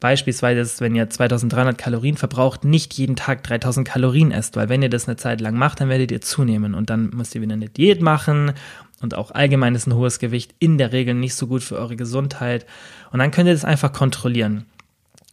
Beispielsweise, 0.00 0.80
wenn 0.80 0.94
ihr 0.94 1.10
2300 1.10 1.76
Kalorien 1.76 2.16
verbraucht, 2.16 2.64
nicht 2.64 2.94
jeden 2.94 3.16
Tag 3.16 3.42
3000 3.42 3.86
Kalorien 3.86 4.30
esst, 4.30 4.56
weil 4.56 4.70
wenn 4.70 4.80
ihr 4.80 4.88
das 4.88 5.06
eine 5.06 5.18
Zeit 5.18 5.42
lang 5.42 5.56
macht, 5.56 5.78
dann 5.78 5.90
werdet 5.90 6.10
ihr 6.10 6.22
zunehmen 6.22 6.72
und 6.74 6.88
dann 6.88 7.10
müsst 7.10 7.34
ihr 7.34 7.42
wieder 7.42 7.52
eine 7.52 7.68
Diät 7.68 8.00
machen 8.00 8.54
und 9.02 9.14
auch 9.14 9.30
allgemein 9.30 9.74
ist 9.74 9.86
ein 9.86 9.94
hohes 9.94 10.18
Gewicht 10.18 10.54
in 10.58 10.78
der 10.78 10.92
Regel 10.92 11.14
nicht 11.14 11.34
so 11.34 11.46
gut 11.46 11.62
für 11.62 11.76
eure 11.76 11.96
Gesundheit 11.96 12.64
und 13.12 13.18
dann 13.18 13.30
könnt 13.30 13.48
ihr 13.48 13.52
das 13.52 13.66
einfach 13.66 13.92
kontrollieren. 13.92 14.64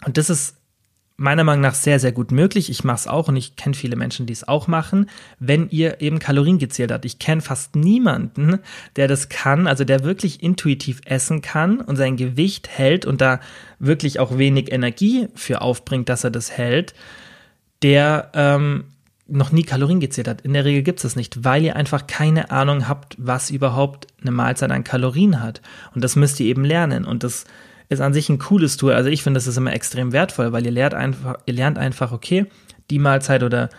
Und 0.06 0.18
das 0.18 0.30
ist 0.30 0.58
meiner 1.18 1.44
Meinung 1.44 1.62
nach 1.62 1.74
sehr, 1.74 2.00
sehr 2.00 2.12
gut 2.12 2.32
möglich. 2.32 2.70
Ich 2.70 2.84
mache 2.84 2.98
es 2.98 3.08
auch 3.08 3.28
und 3.28 3.36
ich 3.36 3.56
kenne 3.56 3.74
viele 3.74 3.96
Menschen, 3.96 4.28
die 4.28 4.34
es 4.34 4.48
auch 4.48 4.68
machen, 4.68 5.10
wenn 5.40 5.68
ihr 5.70 6.00
eben 6.00 6.20
Kalorien 6.20 6.60
gezählt 6.60 6.92
habt. 6.92 7.06
Ich 7.06 7.18
kenne 7.18 7.42
fast 7.42 7.76
niemanden, 7.76 8.60
der 8.96 9.08
das 9.08 9.28
kann, 9.28 9.66
also 9.66 9.84
der 9.84 10.04
wirklich 10.04 10.44
intuitiv 10.44 11.02
essen 11.06 11.42
kann 11.42 11.82
und 11.82 11.96
sein 11.96 12.18
Gewicht 12.18 12.70
hält 12.70 13.08
und 13.08 13.20
da 13.20 13.40
wirklich 13.80 14.20
auch 14.20 14.38
wenig 14.38 14.72
Energie 14.72 15.28
für 15.34 15.62
aufbringt, 15.62 16.08
dass 16.08 16.24
er 16.24 16.32
das 16.32 16.52
hält, 16.52 16.94
der 17.82 18.30
ähm, 18.36 18.84
noch 19.28 19.52
nie 19.52 19.64
Kalorien 19.64 20.00
gezählt 20.00 20.28
hat. 20.28 20.42
In 20.42 20.54
der 20.54 20.66
Regel 20.66 20.84
gibt 20.84 21.00
es 21.00 21.04
das 21.04 21.16
nicht, 21.16 21.44
weil 21.44 21.64
ihr 21.64 21.76
einfach 21.76 22.06
keine 22.06 22.52
Ahnung 22.52 22.88
habt, 22.88 23.16
was 23.18 23.50
überhaupt 23.50 24.08
eine 24.22 24.32
Mahlzeit 24.32 24.72
an 24.72 24.84
Kalorien 24.84 25.42
hat. 25.42 25.62
Und 25.96 26.04
das 26.04 26.16
müsst 26.16 26.40
ihr 26.40 26.46
eben 26.46 26.64
lernen. 26.64 27.06
Und 27.06 27.24
das 27.24 27.46
ist 27.90 28.02
an 28.02 28.14
sich 28.14 28.30
ein 28.30 28.40
cooles 28.40 28.78
Tool. 28.78 28.94
Also 28.94 29.10
ich 29.10 29.24
finde, 29.24 29.38
das 29.38 29.48
ist 29.48 29.58
immer 29.58 29.74
extrem 29.74 30.12
wertvoll, 30.12 30.52
weil 30.52 30.66
ihr 30.66 30.72
lernt 30.72 30.94
einfach, 30.94 31.38
ihr 31.46 31.54
lernt 31.54 31.78
einfach, 31.78 32.12
okay, 32.12 32.48
die 32.90 33.00
Mahlzeit 33.00 33.44
oder 33.44 33.70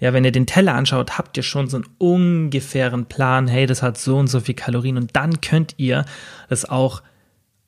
ja, 0.00 0.12
wenn 0.12 0.24
ihr 0.24 0.32
den 0.32 0.46
Teller 0.46 0.74
anschaut, 0.74 1.18
habt 1.18 1.36
ihr 1.36 1.42
schon 1.42 1.68
so 1.68 1.76
einen 1.76 1.86
ungefähren 1.98 3.06
Plan, 3.06 3.48
hey, 3.48 3.66
das 3.66 3.82
hat 3.82 3.98
so 3.98 4.16
und 4.16 4.28
so 4.28 4.40
viel 4.40 4.54
Kalorien 4.54 4.96
und 4.96 5.16
dann 5.16 5.40
könnt 5.40 5.74
ihr 5.76 6.04
das 6.48 6.68
auch, 6.68 7.02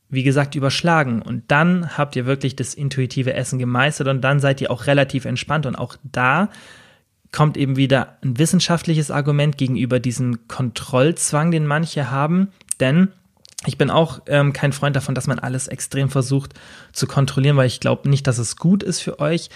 wie 0.09 0.23
gesagt, 0.23 0.55
überschlagen. 0.55 1.23
Und 1.23 1.45
dann 1.49 1.99
habt 1.99 2.15
ihr 2.17 2.27
wirklich 2.27 2.55
das 2.57 2.75
intuitive 2.75 3.35
Essen 3.35 3.59
gemeistert 3.59 4.09
und 4.09 4.23
dann 4.23 4.41
seid 4.41 4.61
ihr 4.61 4.71
auch 4.71 4.87
relativ 4.87 5.25
entspannt. 5.25 5.67
Und 5.67 5.77
auch 5.77 5.97
da 6.05 6.51
kommt 7.33 7.57
eben 7.57 7.77
wieder 7.77 8.17
ein 8.23 8.39
wissenschaftliches 8.39 9.11
Argument 9.11 9.59
gegenüber 9.59 10.01
diesem 10.01 10.47
Kontrollzwang, 10.49 11.51
den 11.51 11.67
manche 11.67 12.11
haben, 12.11 12.49
denn 12.81 13.09
ich 13.67 13.77
bin 13.77 13.91
auch 13.91 14.21
ähm, 14.27 14.53
kein 14.53 14.73
Freund 14.73 14.97
davon, 14.97 15.15
dass 15.15 15.27
man 15.27 15.39
alles 15.39 15.69
extrem 15.69 16.09
versucht 16.09 16.55
zu 16.93 17.07
kontrollieren, 17.07 17.57
weil 17.57 17.67
ich 17.67 17.81
glaube 17.81 18.09
nicht, 18.09 18.27
dass 18.27 18.39
es 18.39 18.57
gut 18.57 18.83
ist 18.83 19.01
für 19.01 19.21
euch. 19.21 19.51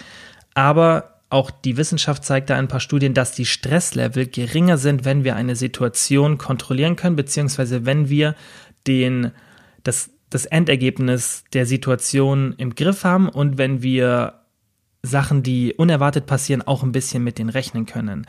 Aber 0.53 1.15
auch 1.29 1.49
die 1.49 1.75
Wissenschaft 1.77 2.23
zeigt 2.23 2.49
da 2.49 2.55
ein 2.55 2.67
paar 2.67 2.79
Studien, 2.79 3.15
dass 3.15 3.31
die 3.31 3.45
Stresslevel 3.45 4.27
geringer 4.27 4.77
sind, 4.77 5.05
wenn 5.05 5.23
wir 5.23 5.35
eine 5.35 5.55
Situation 5.55 6.37
kontrollieren 6.37 6.95
können, 6.95 7.15
beziehungsweise 7.15 7.85
wenn 7.85 8.09
wir 8.09 8.35
den, 8.85 9.31
das, 9.83 10.11
das 10.29 10.45
Endergebnis 10.45 11.43
der 11.53 11.65
Situation 11.65 12.53
im 12.57 12.75
Griff 12.75 13.03
haben 13.03 13.27
und 13.27 13.57
wenn 13.57 13.81
wir 13.81 14.44
Sachen, 15.05 15.43
die 15.43 15.73
unerwartet 15.73 16.25
passieren, 16.25 16.61
auch 16.61 16.83
ein 16.83 16.91
bisschen 16.91 17.23
mit 17.23 17.37
denen 17.37 17.49
rechnen 17.49 17.85
können. 17.85 18.25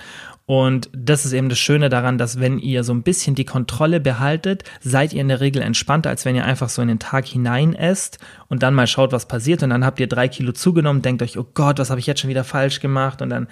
Und 0.47 0.89
das 0.93 1.25
ist 1.25 1.33
eben 1.33 1.49
das 1.49 1.59
Schöne 1.59 1.89
daran, 1.89 2.19
dass 2.19 2.39
wenn 2.39 2.59
ihr 2.59 2.85
so 2.85 2.93
ein 2.93 3.03
bisschen 3.03 3.35
die 3.35 3.45
Kontrolle 3.45 3.99
behaltet, 3.99 4.63
seid 4.81 5.13
ihr 5.13 5.21
in 5.21 5.29
der 5.29 5.41
Regel 5.41 5.63
entspannter, 5.63 6.11
als 6.11 6.25
wenn 6.25 6.37
ihr 6.37 6.45
einfach 6.45 6.69
so 6.69 6.83
in 6.83 6.89
den 6.89 6.99
Tag 6.99 7.27
hinein 7.27 7.75
esst 7.75 8.19
und 8.49 8.63
dann 8.63 8.75
mal 8.75 8.87
schaut, 8.87 9.13
was 9.13 9.27
passiert 9.27 9.63
und 9.63 9.71
dann 9.71 9.85
habt 9.85 9.99
ihr 9.99 10.07
drei 10.07 10.29
Kilo 10.29 10.53
zugenommen, 10.53 11.03
denkt 11.03 11.23
euch, 11.23 11.39
oh 11.39 11.47
Gott, 11.55 11.79
was 11.79 11.91
habe 11.91 12.01
ich 12.01 12.07
jetzt 12.07 12.21
schon 12.21 12.31
wieder 12.31 12.45
falsch 12.45 12.81
gemacht 12.81 13.23
und 13.23 13.31
dann 13.31 13.49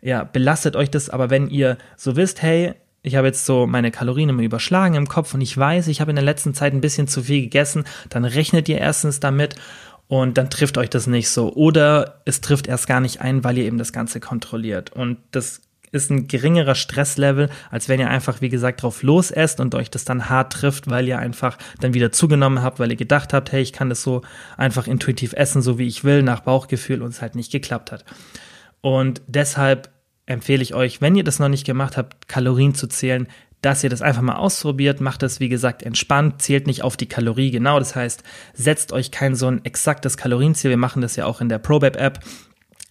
ja, 0.00 0.24
belastet 0.24 0.74
euch 0.76 0.90
das. 0.90 1.08
Aber 1.08 1.30
wenn 1.30 1.48
ihr 1.48 1.78
so 1.96 2.16
wisst, 2.16 2.42
hey, 2.42 2.74
ich 3.02 3.16
habe 3.16 3.26
jetzt 3.26 3.46
so 3.46 3.66
meine 3.66 3.90
Kalorien 3.90 4.28
immer 4.28 4.42
überschlagen 4.42 4.94
im 4.94 5.08
Kopf 5.08 5.34
und 5.34 5.40
ich 5.40 5.56
weiß, 5.56 5.88
ich 5.88 6.00
habe 6.00 6.10
in 6.10 6.16
der 6.16 6.24
letzten 6.24 6.54
Zeit 6.54 6.72
ein 6.72 6.80
bisschen 6.80 7.08
zu 7.08 7.22
viel 7.22 7.42
gegessen, 7.42 7.84
dann 8.10 8.24
rechnet 8.24 8.68
ihr 8.68 8.78
erstens 8.78 9.20
damit 9.20 9.56
und 10.12 10.36
dann 10.36 10.50
trifft 10.50 10.76
euch 10.76 10.90
das 10.90 11.06
nicht 11.06 11.30
so. 11.30 11.54
Oder 11.54 12.20
es 12.26 12.42
trifft 12.42 12.66
erst 12.66 12.86
gar 12.86 13.00
nicht 13.00 13.22
ein, 13.22 13.44
weil 13.44 13.56
ihr 13.56 13.64
eben 13.64 13.78
das 13.78 13.94
Ganze 13.94 14.20
kontrolliert. 14.20 14.92
Und 14.92 15.16
das 15.30 15.62
ist 15.90 16.10
ein 16.10 16.28
geringerer 16.28 16.74
Stresslevel, 16.74 17.48
als 17.70 17.88
wenn 17.88 17.98
ihr 17.98 18.10
einfach, 18.10 18.42
wie 18.42 18.50
gesagt, 18.50 18.82
drauf 18.82 19.02
losesst 19.02 19.58
und 19.58 19.74
euch 19.74 19.88
das 19.88 20.04
dann 20.04 20.28
hart 20.28 20.52
trifft, 20.52 20.90
weil 20.90 21.08
ihr 21.08 21.18
einfach 21.18 21.56
dann 21.80 21.94
wieder 21.94 22.12
zugenommen 22.12 22.62
habt, 22.62 22.78
weil 22.78 22.90
ihr 22.90 22.98
gedacht 22.98 23.32
habt, 23.32 23.52
hey, 23.52 23.62
ich 23.62 23.72
kann 23.72 23.88
das 23.88 24.02
so 24.02 24.20
einfach 24.58 24.86
intuitiv 24.86 25.32
essen, 25.32 25.62
so 25.62 25.78
wie 25.78 25.86
ich 25.86 26.04
will, 26.04 26.22
nach 26.22 26.40
Bauchgefühl 26.40 27.00
und 27.00 27.08
es 27.08 27.22
halt 27.22 27.34
nicht 27.34 27.50
geklappt 27.50 27.90
hat. 27.90 28.04
Und 28.82 29.22
deshalb 29.28 29.88
empfehle 30.26 30.62
ich 30.62 30.74
euch, 30.74 31.00
wenn 31.00 31.16
ihr 31.16 31.24
das 31.24 31.38
noch 31.38 31.48
nicht 31.48 31.64
gemacht 31.64 31.96
habt, 31.96 32.28
Kalorien 32.28 32.74
zu 32.74 32.86
zählen, 32.86 33.28
dass 33.62 33.82
ihr 33.82 33.90
das 33.90 34.02
einfach 34.02 34.22
mal 34.22 34.36
ausprobiert, 34.36 35.00
macht 35.00 35.22
das 35.22 35.40
wie 35.40 35.48
gesagt 35.48 35.82
entspannt, 35.82 36.42
zählt 36.42 36.66
nicht 36.66 36.82
auf 36.82 36.96
die 36.96 37.08
Kalorie 37.08 37.50
genau, 37.50 37.78
das 37.78 37.96
heißt, 37.96 38.22
setzt 38.52 38.92
euch 38.92 39.10
kein 39.10 39.34
so 39.34 39.46
ein 39.46 39.64
exaktes 39.64 40.16
Kalorienziel, 40.16 40.70
wir 40.70 40.76
machen 40.76 41.00
das 41.00 41.16
ja 41.16 41.24
auch 41.24 41.40
in 41.40 41.48
der 41.48 41.58
ProBab 41.58 41.96
App, 41.96 42.20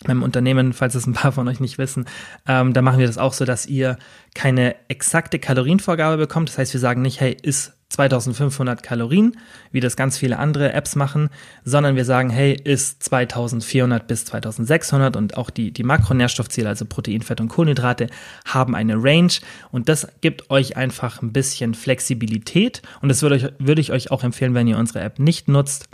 beim 0.05 0.23
Unternehmen, 0.23 0.73
falls 0.73 0.95
es 0.95 1.05
ein 1.05 1.13
paar 1.13 1.31
von 1.31 1.47
euch 1.47 1.59
nicht 1.59 1.77
wissen, 1.77 2.05
ähm, 2.47 2.73
da 2.73 2.81
machen 2.81 2.99
wir 2.99 3.07
das 3.07 3.17
auch 3.17 3.33
so, 3.33 3.45
dass 3.45 3.65
ihr 3.65 3.97
keine 4.33 4.75
exakte 4.87 5.39
Kalorienvorgabe 5.39 6.17
bekommt. 6.17 6.49
Das 6.49 6.57
heißt, 6.57 6.73
wir 6.73 6.79
sagen 6.79 7.01
nicht, 7.01 7.19
hey, 7.19 7.37
isst 7.41 7.73
2500 7.91 8.83
Kalorien, 8.83 9.37
wie 9.71 9.81
das 9.81 9.97
ganz 9.97 10.17
viele 10.17 10.39
andere 10.39 10.71
Apps 10.71 10.95
machen, 10.95 11.29
sondern 11.65 11.95
wir 11.97 12.05
sagen, 12.05 12.29
hey, 12.29 12.53
ist 12.53 13.03
2400 13.03 14.07
bis 14.07 14.25
2600 14.25 15.17
und 15.17 15.37
auch 15.37 15.49
die, 15.49 15.71
die 15.71 15.83
Makronährstoffziele, 15.83 16.69
also 16.69 16.85
Protein, 16.85 17.21
Fett 17.21 17.41
und 17.41 17.49
Kohlenhydrate, 17.49 18.07
haben 18.45 18.75
eine 18.75 18.95
Range 18.95 19.33
und 19.71 19.89
das 19.89 20.07
gibt 20.21 20.49
euch 20.49 20.77
einfach 20.77 21.21
ein 21.21 21.33
bisschen 21.33 21.73
Flexibilität 21.73 22.81
und 23.01 23.09
das 23.09 23.21
würde, 23.21 23.35
euch, 23.35 23.47
würde 23.59 23.81
ich 23.81 23.91
euch 23.91 24.09
auch 24.09 24.23
empfehlen, 24.23 24.53
wenn 24.53 24.67
ihr 24.67 24.77
unsere 24.77 25.01
App 25.01 25.19
nicht 25.19 25.49
nutzt, 25.49 25.89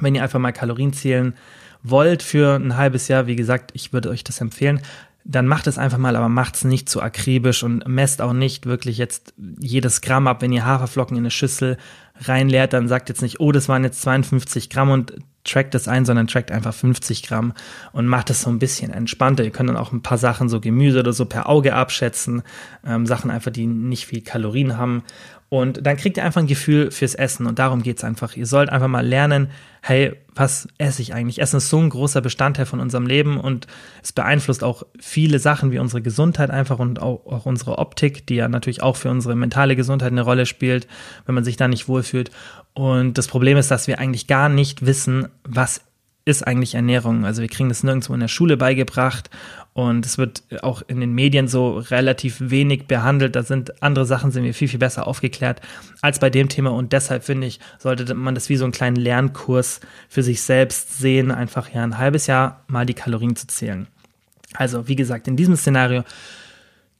wenn 0.00 0.14
ihr 0.14 0.22
einfach 0.22 0.38
mal 0.38 0.52
Kalorien 0.52 0.94
zählen 0.94 1.34
wollt 1.82 2.22
für 2.22 2.56
ein 2.56 2.76
halbes 2.76 3.08
Jahr, 3.08 3.26
wie 3.26 3.36
gesagt, 3.36 3.70
ich 3.74 3.92
würde 3.92 4.10
euch 4.10 4.24
das 4.24 4.40
empfehlen, 4.40 4.80
dann 5.24 5.46
macht 5.46 5.66
es 5.66 5.76
einfach 5.76 5.98
mal, 5.98 6.16
aber 6.16 6.30
macht 6.30 6.56
es 6.56 6.64
nicht 6.64 6.88
zu 6.88 7.02
akribisch 7.02 7.62
und 7.62 7.86
messt 7.86 8.22
auch 8.22 8.32
nicht 8.32 8.64
wirklich 8.64 8.96
jetzt 8.96 9.34
jedes 9.58 10.00
Gramm 10.00 10.26
ab. 10.26 10.40
Wenn 10.40 10.52
ihr 10.52 10.64
Haferflocken 10.64 11.18
in 11.18 11.24
eine 11.24 11.30
Schüssel 11.30 11.76
reinleert, 12.22 12.72
dann 12.72 12.88
sagt 12.88 13.10
jetzt 13.10 13.20
nicht, 13.20 13.38
oh, 13.38 13.52
das 13.52 13.68
waren 13.68 13.84
jetzt 13.84 14.00
52 14.00 14.70
Gramm 14.70 14.88
und 14.90 15.12
trackt 15.44 15.74
es 15.74 15.86
ein, 15.86 16.06
sondern 16.06 16.28
trackt 16.28 16.50
einfach 16.50 16.74
50 16.74 17.22
Gramm 17.22 17.52
und 17.92 18.06
macht 18.06 18.30
es 18.30 18.42
so 18.42 18.50
ein 18.50 18.58
bisschen 18.58 18.90
entspannter. 18.90 19.44
Ihr 19.44 19.50
könnt 19.50 19.68
dann 19.68 19.76
auch 19.76 19.92
ein 19.92 20.02
paar 20.02 20.18
Sachen, 20.18 20.48
so 20.48 20.60
Gemüse 20.60 21.00
oder 21.00 21.12
so 21.12 21.26
per 21.26 21.48
Auge 21.48 21.74
abschätzen, 21.74 22.42
ähm, 22.86 23.06
Sachen 23.06 23.30
einfach, 23.30 23.50
die 23.50 23.66
nicht 23.66 24.06
viel 24.06 24.22
Kalorien 24.22 24.78
haben 24.78 25.02
und 25.50 25.86
dann 25.86 25.96
kriegt 25.96 26.18
ihr 26.18 26.24
einfach 26.24 26.42
ein 26.42 26.46
Gefühl 26.46 26.90
fürs 26.90 27.14
Essen 27.14 27.46
und 27.46 27.58
darum 27.58 27.82
geht's 27.82 28.04
einfach. 28.04 28.36
Ihr 28.36 28.44
sollt 28.44 28.68
einfach 28.68 28.88
mal 28.88 29.06
lernen, 29.06 29.50
hey, 29.80 30.12
was 30.34 30.68
esse 30.76 31.00
ich 31.00 31.14
eigentlich? 31.14 31.40
Essen 31.40 31.56
ist 31.56 31.70
so 31.70 31.78
ein 31.78 31.88
großer 31.88 32.20
Bestandteil 32.20 32.66
von 32.66 32.80
unserem 32.80 33.06
Leben 33.06 33.40
und 33.40 33.66
es 34.02 34.12
beeinflusst 34.12 34.62
auch 34.62 34.82
viele 35.00 35.38
Sachen 35.38 35.72
wie 35.72 35.78
unsere 35.78 36.02
Gesundheit 36.02 36.50
einfach 36.50 36.78
und 36.78 37.00
auch, 37.00 37.24
auch 37.26 37.46
unsere 37.46 37.78
Optik, 37.78 38.26
die 38.26 38.34
ja 38.34 38.48
natürlich 38.48 38.82
auch 38.82 38.96
für 38.96 39.10
unsere 39.10 39.36
mentale 39.36 39.74
Gesundheit 39.74 40.12
eine 40.12 40.22
Rolle 40.22 40.44
spielt, 40.44 40.86
wenn 41.24 41.34
man 41.34 41.44
sich 41.44 41.56
da 41.56 41.66
nicht 41.66 41.88
wohlfühlt. 41.88 42.30
Und 42.74 43.16
das 43.16 43.26
Problem 43.26 43.56
ist, 43.56 43.70
dass 43.70 43.86
wir 43.86 43.98
eigentlich 43.98 44.26
gar 44.26 44.50
nicht 44.50 44.84
wissen, 44.84 45.28
was 45.44 45.80
ist 46.28 46.46
eigentlich 46.46 46.74
Ernährung. 46.74 47.24
Also 47.24 47.40
wir 47.40 47.48
kriegen 47.48 47.70
das 47.70 47.82
nirgendwo 47.82 48.12
in 48.12 48.20
der 48.20 48.28
Schule 48.28 48.58
beigebracht 48.58 49.30
und 49.78 50.04
es 50.04 50.18
wird 50.18 50.42
auch 50.62 50.82
in 50.88 50.98
den 50.98 51.12
Medien 51.12 51.46
so 51.46 51.78
relativ 51.78 52.38
wenig 52.40 52.88
behandelt. 52.88 53.36
Da 53.36 53.44
sind 53.44 53.80
andere 53.80 54.06
Sachen, 54.06 54.32
sind 54.32 54.42
wir 54.42 54.52
viel, 54.52 54.66
viel 54.66 54.80
besser 54.80 55.06
aufgeklärt 55.06 55.60
als 56.02 56.18
bei 56.18 56.30
dem 56.30 56.48
Thema. 56.48 56.70
Und 56.70 56.92
deshalb 56.92 57.22
finde 57.22 57.46
ich, 57.46 57.60
sollte 57.78 58.12
man 58.14 58.34
das 58.34 58.48
wie 58.48 58.56
so 58.56 58.64
einen 58.64 58.72
kleinen 58.72 58.96
Lernkurs 58.96 59.78
für 60.08 60.24
sich 60.24 60.42
selbst 60.42 60.98
sehen, 60.98 61.30
einfach 61.30 61.72
ja 61.72 61.84
ein 61.84 61.96
halbes 61.96 62.26
Jahr 62.26 62.64
mal 62.66 62.86
die 62.86 62.94
Kalorien 62.94 63.36
zu 63.36 63.46
zählen. 63.46 63.86
Also, 64.54 64.88
wie 64.88 64.96
gesagt, 64.96 65.28
in 65.28 65.36
diesem 65.36 65.54
Szenario 65.54 66.02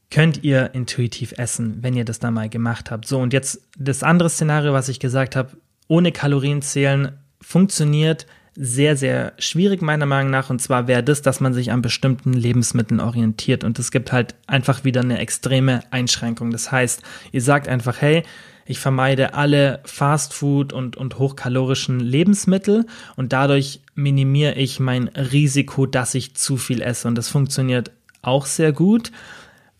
könnt 0.09 0.45
ihr 0.45 0.73
intuitiv 0.73 1.33
essen, 1.37 1.79
wenn 1.81 1.97
ihr 1.97 2.05
das 2.05 2.19
da 2.19 2.31
mal 2.31 2.47
gemacht 2.47 2.91
habt. 2.91 3.05
So, 3.09 3.19
und 3.19 3.33
jetzt 3.33 3.61
das 3.77 4.03
andere 4.03 4.29
Szenario, 4.29 4.71
was 4.71 4.87
ich 4.87 5.01
gesagt 5.01 5.35
habe, 5.35 5.49
ohne 5.89 6.13
Kalorien 6.13 6.61
zählen 6.61 7.11
funktioniert 7.41 8.25
sehr, 8.61 8.97
sehr 8.97 9.31
schwierig 9.39 9.81
meiner 9.81 10.05
Meinung 10.05 10.31
nach. 10.31 10.49
Und 10.49 10.61
zwar 10.61 10.87
wäre 10.87 11.01
das, 11.01 11.21
dass 11.21 11.39
man 11.39 11.53
sich 11.53 11.71
an 11.71 11.81
bestimmten 11.81 12.33
Lebensmitteln 12.33 12.99
orientiert. 12.99 13.63
Und 13.63 13.79
es 13.79 13.89
gibt 13.89 14.11
halt 14.11 14.35
einfach 14.47 14.83
wieder 14.83 14.99
eine 14.99 15.17
extreme 15.17 15.81
Einschränkung. 15.91 16.51
Das 16.51 16.69
heißt, 16.69 17.01
ihr 17.31 17.41
sagt 17.41 17.69
einfach, 17.69 18.01
hey, 18.01 18.23
ich 18.65 18.79
vermeide 18.79 19.33
alle 19.33 19.79
Fastfood 19.85 20.73
und, 20.73 20.97
und 20.97 21.17
hochkalorischen 21.17 22.01
Lebensmittel 22.01 22.85
und 23.15 23.31
dadurch 23.31 23.79
minimiere 23.95 24.55
ich 24.55 24.79
mein 24.79 25.07
Risiko, 25.07 25.85
dass 25.85 26.13
ich 26.13 26.35
zu 26.35 26.57
viel 26.57 26.81
esse. 26.81 27.07
Und 27.07 27.17
das 27.17 27.29
funktioniert 27.29 27.91
auch 28.21 28.45
sehr 28.45 28.73
gut 28.73 29.13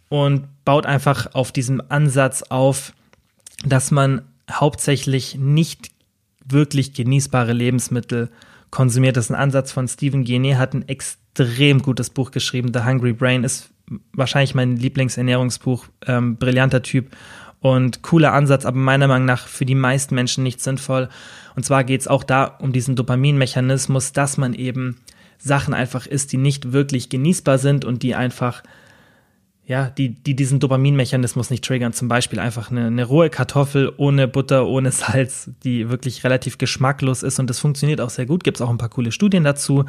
und 0.07 0.47
baut 0.63 0.85
einfach 0.85 1.35
auf 1.35 1.51
diesem 1.51 1.83
Ansatz 1.89 2.43
auf, 2.43 2.93
dass 3.65 3.91
man 3.91 4.21
hauptsächlich 4.49 5.35
nicht 5.35 5.91
wirklich 6.45 6.93
genießbare 6.93 7.51
Lebensmittel 7.53 8.29
konsumiert. 8.71 9.17
Ist 9.17 9.29
ein 9.29 9.35
Ansatz 9.35 9.71
von 9.71 9.87
Stephen 9.87 10.25
Guyenet, 10.25 10.57
hat 10.57 10.73
ein 10.73 10.87
extrem 10.87 11.81
gutes 11.81 12.09
Buch 12.09 12.31
geschrieben. 12.31 12.71
The 12.73 12.83
Hungry 12.83 13.13
Brain 13.13 13.43
ist 13.43 13.71
wahrscheinlich 14.13 14.55
mein 14.55 14.77
Lieblingsernährungsbuch. 14.77 15.85
Ähm, 16.05 16.37
brillanter 16.37 16.81
Typ 16.81 17.15
und 17.61 18.01
cooler 18.01 18.33
Ansatz, 18.33 18.65
aber 18.65 18.77
meiner 18.77 19.07
Meinung 19.07 19.25
nach 19.25 19.47
für 19.47 19.65
die 19.65 19.75
meisten 19.75 20.15
Menschen 20.15 20.43
nicht 20.43 20.61
sinnvoll. 20.61 21.09
Und 21.55 21.63
zwar 21.63 21.83
geht 21.83 22.01
es 22.01 22.07
auch 22.07 22.23
da 22.23 22.45
um 22.45 22.71
diesen 22.71 22.95
Dopaminmechanismus, 22.95 24.13
dass 24.13 24.37
man 24.37 24.53
eben 24.53 24.97
Sachen 25.37 25.73
einfach 25.73 26.05
isst, 26.05 26.31
die 26.31 26.37
nicht 26.37 26.71
wirklich 26.71 27.09
genießbar 27.09 27.57
sind 27.57 27.85
und 27.85 28.03
die 28.03 28.15
einfach 28.15 28.63
ja, 29.69 29.91
die, 29.91 30.15
die 30.15 30.35
diesen 30.35 30.59
Dopaminmechanismus 30.59 31.51
nicht 31.51 31.63
triggern. 31.63 31.93
Zum 31.93 32.07
Beispiel 32.07 32.39
einfach 32.39 32.71
eine, 32.71 32.87
eine 32.87 33.05
rohe 33.05 33.29
Kartoffel 33.29 33.93
ohne 33.97 34.27
Butter, 34.27 34.65
ohne 34.65 34.91
Salz, 34.91 35.51
die 35.63 35.91
wirklich 35.91 36.23
relativ 36.23 36.57
geschmacklos 36.57 37.21
ist 37.21 37.39
und 37.39 37.51
das 37.51 37.59
funktioniert 37.59 38.01
auch 38.01 38.09
sehr 38.09 38.25
gut. 38.25 38.43
Gibt 38.43 38.57
es 38.57 38.61
auch 38.63 38.71
ein 38.71 38.79
paar 38.79 38.89
coole 38.89 39.11
Studien 39.11 39.43
dazu. 39.43 39.85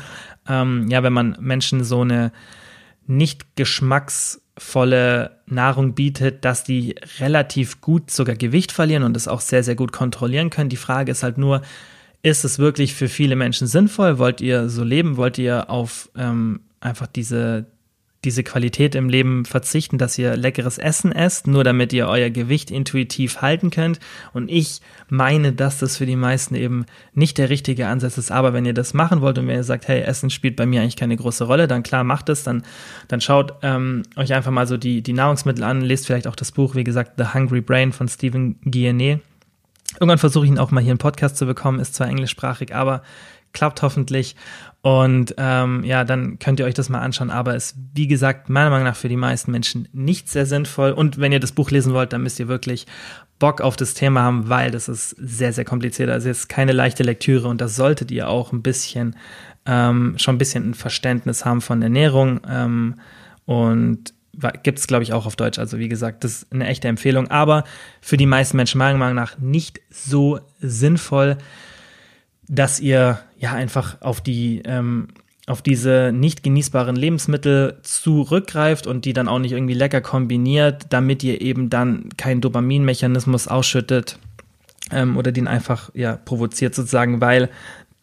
Ähm, 0.46 0.86
ja, 0.90 1.02
wenn 1.02 1.14
man 1.14 1.34
Menschen 1.40 1.82
so 1.82 2.02
eine 2.02 2.30
nicht 3.06 3.56
geschmacksvolle 3.56 5.38
Nahrung 5.46 5.94
bietet, 5.94 6.44
dass 6.44 6.62
die 6.62 6.94
relativ 7.18 7.80
gut 7.80 8.10
sogar 8.10 8.36
Gewicht 8.36 8.72
verlieren 8.72 9.02
und 9.02 9.14
das 9.14 9.28
auch 9.28 9.40
sehr, 9.40 9.64
sehr 9.64 9.76
gut 9.76 9.92
kontrollieren 9.92 10.50
können. 10.50 10.68
Die 10.68 10.76
Frage 10.76 11.10
ist 11.10 11.22
halt 11.22 11.38
nur, 11.38 11.62
ist 12.22 12.44
es 12.44 12.58
wirklich 12.58 12.92
für 12.92 13.08
viele 13.08 13.34
Menschen 13.34 13.66
sinnvoll? 13.66 14.18
Wollt 14.18 14.42
ihr 14.42 14.68
so 14.68 14.84
leben? 14.84 15.16
Wollt 15.16 15.38
ihr 15.38 15.70
auf 15.70 16.10
ähm, 16.18 16.60
einfach 16.80 17.06
diese, 17.06 17.64
diese 18.24 18.44
Qualität 18.44 18.94
im 18.94 19.08
Leben 19.08 19.46
verzichten, 19.46 19.96
dass 19.96 20.18
ihr 20.18 20.36
leckeres 20.36 20.76
Essen 20.76 21.10
esst, 21.10 21.46
nur 21.46 21.64
damit 21.64 21.92
ihr 21.94 22.06
euer 22.06 22.28
Gewicht 22.28 22.70
intuitiv 22.70 23.40
halten 23.40 23.70
könnt. 23.70 23.98
Und 24.34 24.50
ich 24.50 24.82
meine, 25.08 25.52
dass 25.52 25.78
das 25.78 25.96
für 25.96 26.04
die 26.04 26.16
meisten 26.16 26.54
eben 26.54 26.84
nicht 27.14 27.38
der 27.38 27.48
richtige 27.48 27.86
Ansatz 27.86 28.18
ist. 28.18 28.30
Aber 28.30 28.52
wenn 28.52 28.66
ihr 28.66 28.74
das 28.74 28.92
machen 28.92 29.22
wollt 29.22 29.38
und 29.38 29.46
wenn 29.46 29.56
ihr 29.56 29.64
sagt, 29.64 29.88
hey, 29.88 30.02
Essen 30.02 30.28
spielt 30.28 30.56
bei 30.56 30.66
mir 30.66 30.82
eigentlich 30.82 30.96
keine 30.96 31.16
große 31.16 31.44
Rolle, 31.44 31.66
dann 31.66 31.82
klar, 31.82 32.04
macht 32.04 32.28
es. 32.28 32.42
Dann, 32.42 32.62
dann 33.08 33.22
schaut 33.22 33.54
ähm, 33.62 34.02
euch 34.16 34.34
einfach 34.34 34.50
mal 34.50 34.66
so 34.66 34.76
die, 34.76 35.02
die 35.02 35.14
Nahrungsmittel 35.14 35.64
an, 35.64 35.80
lest 35.80 36.06
vielleicht 36.06 36.26
auch 36.26 36.36
das 36.36 36.52
Buch, 36.52 36.74
wie 36.74 36.84
gesagt, 36.84 37.12
The 37.16 37.32
Hungry 37.32 37.62
Brain 37.62 37.92
von 37.92 38.06
Stephen 38.06 38.60
Guyenet. 38.64 39.20
Irgendwann 39.94 40.18
versuche 40.18 40.44
ich 40.44 40.50
ihn 40.50 40.58
auch 40.58 40.70
mal 40.70 40.82
hier 40.82 40.92
einen 40.92 40.98
Podcast 40.98 41.36
zu 41.36 41.46
bekommen, 41.46 41.80
ist 41.80 41.94
zwar 41.94 42.08
englischsprachig, 42.08 42.74
aber 42.74 43.02
klappt 43.52 43.82
hoffentlich. 43.82 44.36
Und 44.82 45.34
ähm, 45.36 45.84
ja, 45.84 46.04
dann 46.04 46.38
könnt 46.38 46.58
ihr 46.58 46.66
euch 46.66 46.74
das 46.74 46.88
mal 46.88 47.00
anschauen. 47.00 47.30
Aber 47.30 47.54
ist, 47.54 47.76
wie 47.94 48.06
gesagt, 48.06 48.48
meiner 48.48 48.70
Meinung 48.70 48.86
nach 48.86 48.96
für 48.96 49.08
die 49.08 49.16
meisten 49.16 49.50
Menschen 49.50 49.88
nicht 49.92 50.28
sehr 50.28 50.46
sinnvoll. 50.46 50.92
Und 50.92 51.18
wenn 51.18 51.32
ihr 51.32 51.40
das 51.40 51.52
Buch 51.52 51.70
lesen 51.70 51.92
wollt, 51.92 52.12
dann 52.12 52.22
müsst 52.22 52.40
ihr 52.40 52.48
wirklich 52.48 52.86
Bock 53.38 53.60
auf 53.60 53.76
das 53.76 53.94
Thema 53.94 54.22
haben, 54.22 54.48
weil 54.48 54.70
das 54.70 54.88
ist 54.88 55.10
sehr, 55.18 55.52
sehr 55.52 55.64
kompliziert. 55.64 56.08
Also 56.10 56.30
es 56.30 56.40
ist 56.40 56.48
keine 56.48 56.72
leichte 56.72 57.02
Lektüre 57.02 57.48
und 57.48 57.60
da 57.60 57.68
solltet 57.68 58.10
ihr 58.10 58.28
auch 58.28 58.52
ein 58.52 58.62
bisschen, 58.62 59.16
ähm, 59.66 60.14
schon 60.18 60.36
ein 60.36 60.38
bisschen 60.38 60.70
ein 60.70 60.74
Verständnis 60.74 61.44
haben 61.44 61.60
von 61.60 61.82
Ernährung. 61.82 62.40
Ähm, 62.48 62.94
und 63.44 64.14
gibt 64.62 64.78
es, 64.78 64.86
glaube 64.86 65.02
ich, 65.02 65.12
auch 65.12 65.26
auf 65.26 65.36
Deutsch. 65.36 65.58
Also 65.58 65.78
wie 65.78 65.88
gesagt, 65.88 66.24
das 66.24 66.42
ist 66.42 66.52
eine 66.52 66.66
echte 66.66 66.88
Empfehlung. 66.88 67.28
Aber 67.28 67.64
für 68.00 68.16
die 68.16 68.26
meisten 68.26 68.56
Menschen 68.56 68.78
meiner 68.78 68.98
Meinung 68.98 69.16
nach 69.16 69.38
nicht 69.38 69.80
so 69.90 70.40
sinnvoll 70.60 71.36
dass 72.50 72.80
ihr 72.80 73.20
ja 73.38 73.52
einfach 73.52 74.02
auf 74.02 74.20
die 74.20 74.60
ähm, 74.64 75.08
auf 75.46 75.62
diese 75.62 76.12
nicht 76.12 76.42
genießbaren 76.42 76.94
Lebensmittel 76.94 77.78
zurückgreift 77.82 78.86
und 78.86 79.04
die 79.04 79.12
dann 79.12 79.26
auch 79.26 79.38
nicht 79.38 79.52
irgendwie 79.52 79.74
lecker 79.74 80.00
kombiniert, 80.00 80.86
damit 80.90 81.24
ihr 81.24 81.40
eben 81.40 81.70
dann 81.70 82.08
keinen 82.16 82.40
Dopaminmechanismus 82.40 83.48
ausschüttet 83.48 84.18
ähm, 84.92 85.16
oder 85.16 85.32
den 85.32 85.48
einfach 85.48 85.90
ja 85.94 86.16
provoziert 86.16 86.74
sozusagen, 86.74 87.20
weil 87.20 87.48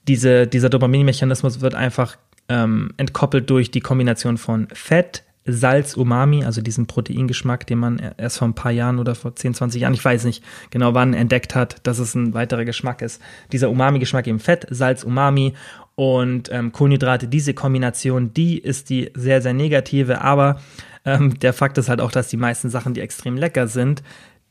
diese, 0.07 0.47
dieser 0.47 0.69
Dopaminmechanismus 0.69 1.61
wird 1.61 1.75
einfach 1.75 2.17
ähm, 2.49 2.91
entkoppelt 2.97 3.49
durch 3.49 3.71
die 3.71 3.81
Kombination 3.81 4.37
von 4.37 4.67
Fett, 4.73 5.23
Salz, 5.47 5.95
Umami, 5.95 6.43
also 6.43 6.61
diesen 6.61 6.87
Proteingeschmack, 6.87 7.65
den 7.65 7.79
man 7.79 8.13
erst 8.17 8.37
vor 8.37 8.47
ein 8.47 8.53
paar 8.53 8.71
Jahren 8.71 8.99
oder 8.99 9.15
vor 9.15 9.35
10, 9.35 9.53
20 9.53 9.81
Jahren, 9.81 9.93
ich 9.93 10.03
weiß 10.03 10.25
nicht 10.25 10.43
genau 10.69 10.93
wann, 10.93 11.13
entdeckt 11.13 11.55
hat, 11.55 11.77
dass 11.83 11.99
es 11.99 12.13
ein 12.15 12.33
weiterer 12.33 12.65
Geschmack 12.65 13.01
ist. 13.01 13.21
Dieser 13.51 13.69
Umami-Geschmack 13.69 14.27
eben 14.27 14.39
Fett, 14.39 14.67
Salz, 14.69 15.03
Umami 15.03 15.53
und 15.95 16.49
ähm, 16.51 16.71
Kohlenhydrate, 16.71 17.27
diese 17.27 17.53
Kombination, 17.53 18.33
die 18.33 18.57
ist 18.57 18.89
die 18.89 19.11
sehr, 19.15 19.41
sehr 19.41 19.53
negative, 19.53 20.21
aber 20.21 20.59
ähm, 21.05 21.39
der 21.39 21.53
Fakt 21.53 21.77
ist 21.77 21.89
halt 21.89 22.01
auch, 22.01 22.11
dass 22.11 22.27
die 22.27 22.37
meisten 22.37 22.69
Sachen, 22.69 22.93
die 22.93 23.01
extrem 23.01 23.37
lecker 23.37 23.67
sind, 23.67 24.03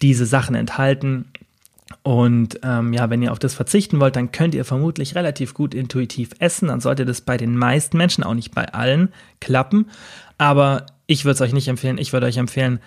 diese 0.03 0.27
Sachen 0.27 0.55
enthalten. 0.55 1.27
Und 2.03 2.61
ähm, 2.63 2.93
ja, 2.93 3.11
wenn 3.11 3.23
ihr 3.23 3.31
auf 3.33 3.39
das 3.39 3.55
verzichten 3.55 4.01
wollt, 4.01 4.17
dann 4.17 4.33
könnt 4.33 4.55
ihr 4.55 4.65
vermutlich 4.65 5.15
relativ 5.15 5.55
gut 5.55 5.73
intuitiv 5.73 6.31
essen. 6.41 6.69
Dann 6.69 6.81
sollte 6.81 7.05
das 7.05 7.21
bei 7.21 7.37
den 7.37 7.57
meisten 7.57 7.97
Menschen, 7.97 8.25
auch 8.25 8.35
nicht 8.35 8.55
bei 8.55 8.73
allen, 8.73 9.13
klappen. 9.41 9.87
Aber 10.37 10.87
ich 11.07 11.25
würde 11.25 11.35
es 11.35 11.41
euch 11.41 11.53
nicht 11.53 11.69
empfehlen. 11.69 11.99
Ich 11.99 12.13
würde 12.13 12.27
euch 12.27 12.39
empfehlen, 12.39 12.81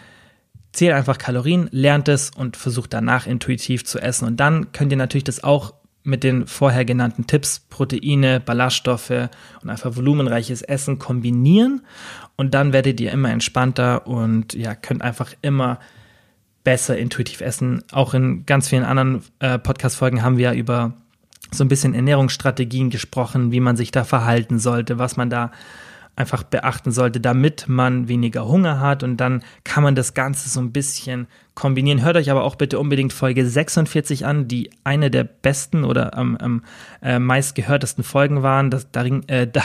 zählt 0.74 0.94
einfach 0.94 1.18
Kalorien, 1.18 1.70
lernt 1.72 2.10
es 2.10 2.30
und 2.30 2.58
versucht 2.58 2.94
danach 2.94 3.26
intuitiv 3.26 3.86
zu 3.86 4.00
essen. 4.00 4.28
Und 4.28 4.38
dann 4.38 4.74
könnt 4.74 4.92
ihr 4.92 4.98
natürlich 4.98 5.24
das 5.24 5.44
auch 5.44 5.74
mit 6.04 6.24
den 6.24 6.48
vorher 6.48 6.86
genannten 6.86 7.28
Tipps, 7.28 7.60
Proteine, 7.70 8.40
Ballaststoffe 8.40 9.30
und 9.62 9.70
einfach 9.70 9.96
volumenreiches 9.96 10.62
Essen 10.62 11.00
kombinieren. 11.00 11.82
Und 12.36 12.54
dann 12.54 12.74
werdet 12.74 13.00
ihr 13.00 13.12
immer 13.12 13.32
entspannter 13.32 14.08
und 14.08 14.54
ja, 14.54 14.76
könnt 14.76 15.02
einfach 15.02 15.34
immer 15.42 15.80
besser 16.63 16.98
intuitiv 16.98 17.41
essen. 17.41 17.84
Auch 17.91 18.13
in 18.13 18.45
ganz 18.45 18.67
vielen 18.67 18.84
anderen 18.84 19.22
äh, 19.39 19.58
Podcast-Folgen 19.58 20.24
haben 20.24 20.38
wir 20.38 20.54
ja 20.54 20.54
über 20.54 20.93
so 21.52 21.63
ein 21.63 21.67
bisschen 21.67 21.93
Ernährungsstrategien 21.93 22.89
gesprochen, 22.89 23.52
wie 23.52 23.60
man 23.60 23.76
sich 23.76 23.91
da 23.91 24.04
verhalten 24.04 24.60
sollte, 24.60 25.00
was 25.00 25.17
man 25.17 25.30
da 25.30 25.52
einfach 26.19 26.43
beachten 26.43 26.91
sollte, 26.91 27.22
damit 27.22 27.65
man 27.67 28.10
weniger 28.10 28.45
Hunger 28.45 28.82
hat 28.82 29.04
und 29.04 29.17
dann 29.17 29.41
kann 29.63 29.84
man 29.84 29.95
das 29.95 30.13
Ganze 30.13 30.50
so 30.50 30.60
ein 30.60 30.74
bisschen 30.74 31.28
kombinieren. 31.56 32.04
Hört 32.04 32.17
euch 32.17 32.30
aber 32.30 32.43
auch 32.43 32.56
bitte 32.56 32.78
unbedingt 32.78 33.13
Folge 33.13 33.48
46 33.48 34.26
an, 34.26 34.50
die 34.50 34.69
eine 34.84 35.10
der 35.10 35.24
besten 35.24 35.86
oder 35.86 36.17
am, 36.17 36.36
am 36.36 36.63
äh, 37.02 37.19
meistgehörtesten 37.19 38.04
Folgen 38.04 38.43
waren. 38.43 38.69
Das, 38.69 38.88
da 38.91 39.06
äh, 39.06 39.48
da 39.48 39.63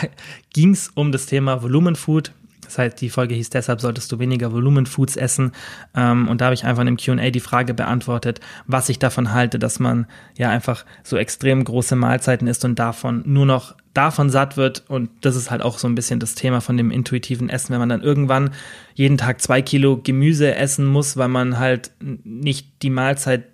ging 0.52 0.70
es 0.70 0.88
um 0.94 1.10
das 1.10 1.26
Thema 1.26 1.62
Volumenfood. 1.62 2.32
Das 2.64 2.78
heißt, 2.78 3.00
die 3.00 3.10
Folge 3.10 3.34
hieß 3.34 3.50
deshalb, 3.50 3.80
solltest 3.80 4.10
du 4.12 4.18
weniger 4.18 4.52
Volumenfoods 4.52 5.16
essen. 5.16 5.52
Ähm, 5.94 6.28
und 6.28 6.40
da 6.40 6.46
habe 6.46 6.54
ich 6.54 6.64
einfach 6.64 6.82
in 6.84 6.94
dem 6.94 6.96
QA 6.96 7.30
die 7.30 7.40
Frage 7.40 7.74
beantwortet, 7.74 8.40
was 8.66 8.88
ich 8.88 8.98
davon 8.98 9.32
halte, 9.32 9.58
dass 9.58 9.78
man 9.78 10.06
ja 10.36 10.50
einfach 10.50 10.84
so 11.02 11.16
extrem 11.16 11.64
große 11.64 11.96
Mahlzeiten 11.96 12.48
isst 12.48 12.64
und 12.64 12.78
davon 12.78 13.22
nur 13.26 13.46
noch 13.46 13.74
davon 13.94 14.28
satt 14.28 14.56
wird. 14.56 14.84
Und 14.88 15.10
das 15.20 15.36
ist 15.36 15.50
halt 15.50 15.62
auch 15.62 15.78
so 15.78 15.88
ein 15.88 15.94
bisschen 15.94 16.20
das 16.20 16.34
Thema 16.34 16.60
von 16.60 16.76
dem 16.76 16.90
intuitiven 16.90 17.48
Essen, 17.48 17.72
wenn 17.72 17.78
man 17.78 17.88
dann 17.88 18.02
irgendwann 18.02 18.50
jeden 18.94 19.16
Tag 19.16 19.40
zwei 19.40 19.62
Kilo 19.62 20.00
Gemüse 20.02 20.54
essen 20.54 20.86
muss, 20.86 21.16
weil 21.16 21.28
man 21.28 21.58
halt 21.58 21.92
nicht 22.00 22.82
die 22.82 22.90
Mahlzeit 22.90 23.44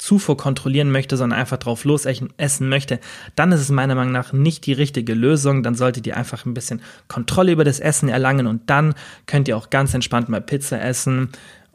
Zufuhr 0.00 0.36
kontrollieren 0.36 0.90
möchte, 0.90 1.16
sondern 1.16 1.38
einfach 1.38 1.58
drauf 1.58 1.84
los 1.84 2.04
essen 2.04 2.68
möchte, 2.68 3.00
dann 3.36 3.52
ist 3.52 3.60
es 3.60 3.70
meiner 3.70 3.94
Meinung 3.94 4.12
nach 4.12 4.32
nicht 4.32 4.66
die 4.66 4.72
richtige 4.72 5.14
Lösung. 5.14 5.62
Dann 5.62 5.74
solltet 5.74 6.06
ihr 6.06 6.16
einfach 6.16 6.46
ein 6.46 6.54
bisschen 6.54 6.80
Kontrolle 7.08 7.52
über 7.52 7.64
das 7.64 7.80
Essen 7.80 8.08
erlangen 8.08 8.46
und 8.46 8.68
dann 8.70 8.94
könnt 9.26 9.48
ihr 9.48 9.56
auch 9.56 9.70
ganz 9.70 9.94
entspannt 9.94 10.28
mal 10.28 10.40
Pizza 10.40 10.80
essen, 10.82 11.30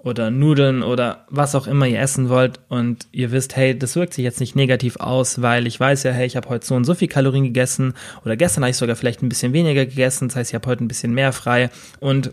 oder 0.06 0.30
Nudeln 0.30 0.84
oder 0.84 1.26
was 1.30 1.56
auch 1.56 1.66
immer 1.66 1.88
ihr 1.88 2.00
essen 2.00 2.30
wollt. 2.30 2.60
Und 2.70 3.08
ihr 3.12 3.32
wisst, 3.32 3.56
hey, 3.56 3.78
das 3.78 3.96
wirkt 3.96 4.14
sich 4.14 4.24
jetzt 4.24 4.40
nicht 4.40 4.56
negativ 4.56 4.98
aus, 4.98 5.42
weil 5.42 5.66
ich 5.66 5.80
weiß 5.80 6.04
ja, 6.04 6.12
hey, 6.12 6.28
ich 6.28 6.38
habe 6.38 6.48
heute 6.48 6.66
so 6.66 6.76
und 6.76 6.86
so 6.86 6.94
viel 6.94 7.08
Kalorien 7.08 7.44
gegessen 7.44 7.96
oder 8.24 8.38
gestern 8.38 8.64
habe 8.64 8.70
ich 8.70 8.78
sogar 8.78 8.96
vielleicht 8.96 9.24
ein 9.24 9.30
bisschen 9.30 9.52
weniger 9.52 9.86
gegessen, 9.86 10.28
das 10.28 10.38
heißt, 10.38 10.52
ich 10.52 10.56
habe 10.56 10.68
heute 10.70 10.84
ein 10.84 10.88
bisschen 10.88 11.14
mehr 11.14 11.34
frei. 11.34 11.72
Und 12.00 12.32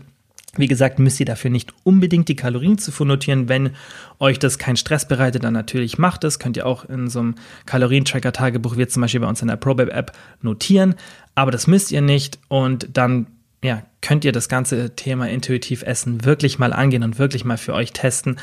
wie 0.55 0.67
gesagt, 0.67 0.99
müsst 0.99 1.19
ihr 1.19 1.25
dafür 1.25 1.49
nicht 1.49 1.73
unbedingt 1.83 2.29
die 2.29 2.35
Kalorien 2.35 2.77
zu 2.77 3.05
notieren. 3.05 3.49
Wenn 3.49 3.71
euch 4.19 4.37
das 4.37 4.59
keinen 4.59 4.77
Stress 4.77 5.07
bereitet, 5.07 5.43
dann 5.43 5.53
natürlich 5.53 5.97
macht 5.97 6.23
es. 6.23 6.37
Könnt 6.37 6.57
ihr 6.57 6.67
auch 6.67 6.85
in 6.85 7.09
so 7.09 7.19
einem 7.19 7.35
Kalorientracker-Tagebuch, 7.65 8.77
wie 8.77 8.87
zum 8.87 9.01
Beispiel 9.01 9.21
bei 9.21 9.27
uns 9.27 9.41
in 9.41 9.47
der 9.47 9.55
ProBab-App, 9.55 10.11
notieren. 10.41 10.95
Aber 11.33 11.49
das 11.49 11.65
müsst 11.65 11.91
ihr 11.91 12.01
nicht. 12.01 12.39
Und 12.49 12.87
dann 12.93 13.27
ja, 13.63 13.81
könnt 14.01 14.25
ihr 14.25 14.31
das 14.31 14.47
ganze 14.47 14.95
Thema 14.95 15.27
intuitiv 15.27 15.81
essen 15.83 16.25
wirklich 16.25 16.59
mal 16.59 16.73
angehen 16.73 17.03
und 17.03 17.17
wirklich 17.17 17.45
mal 17.45 17.57
für 17.57 17.73
euch 17.73 17.91
testen. 17.91 18.37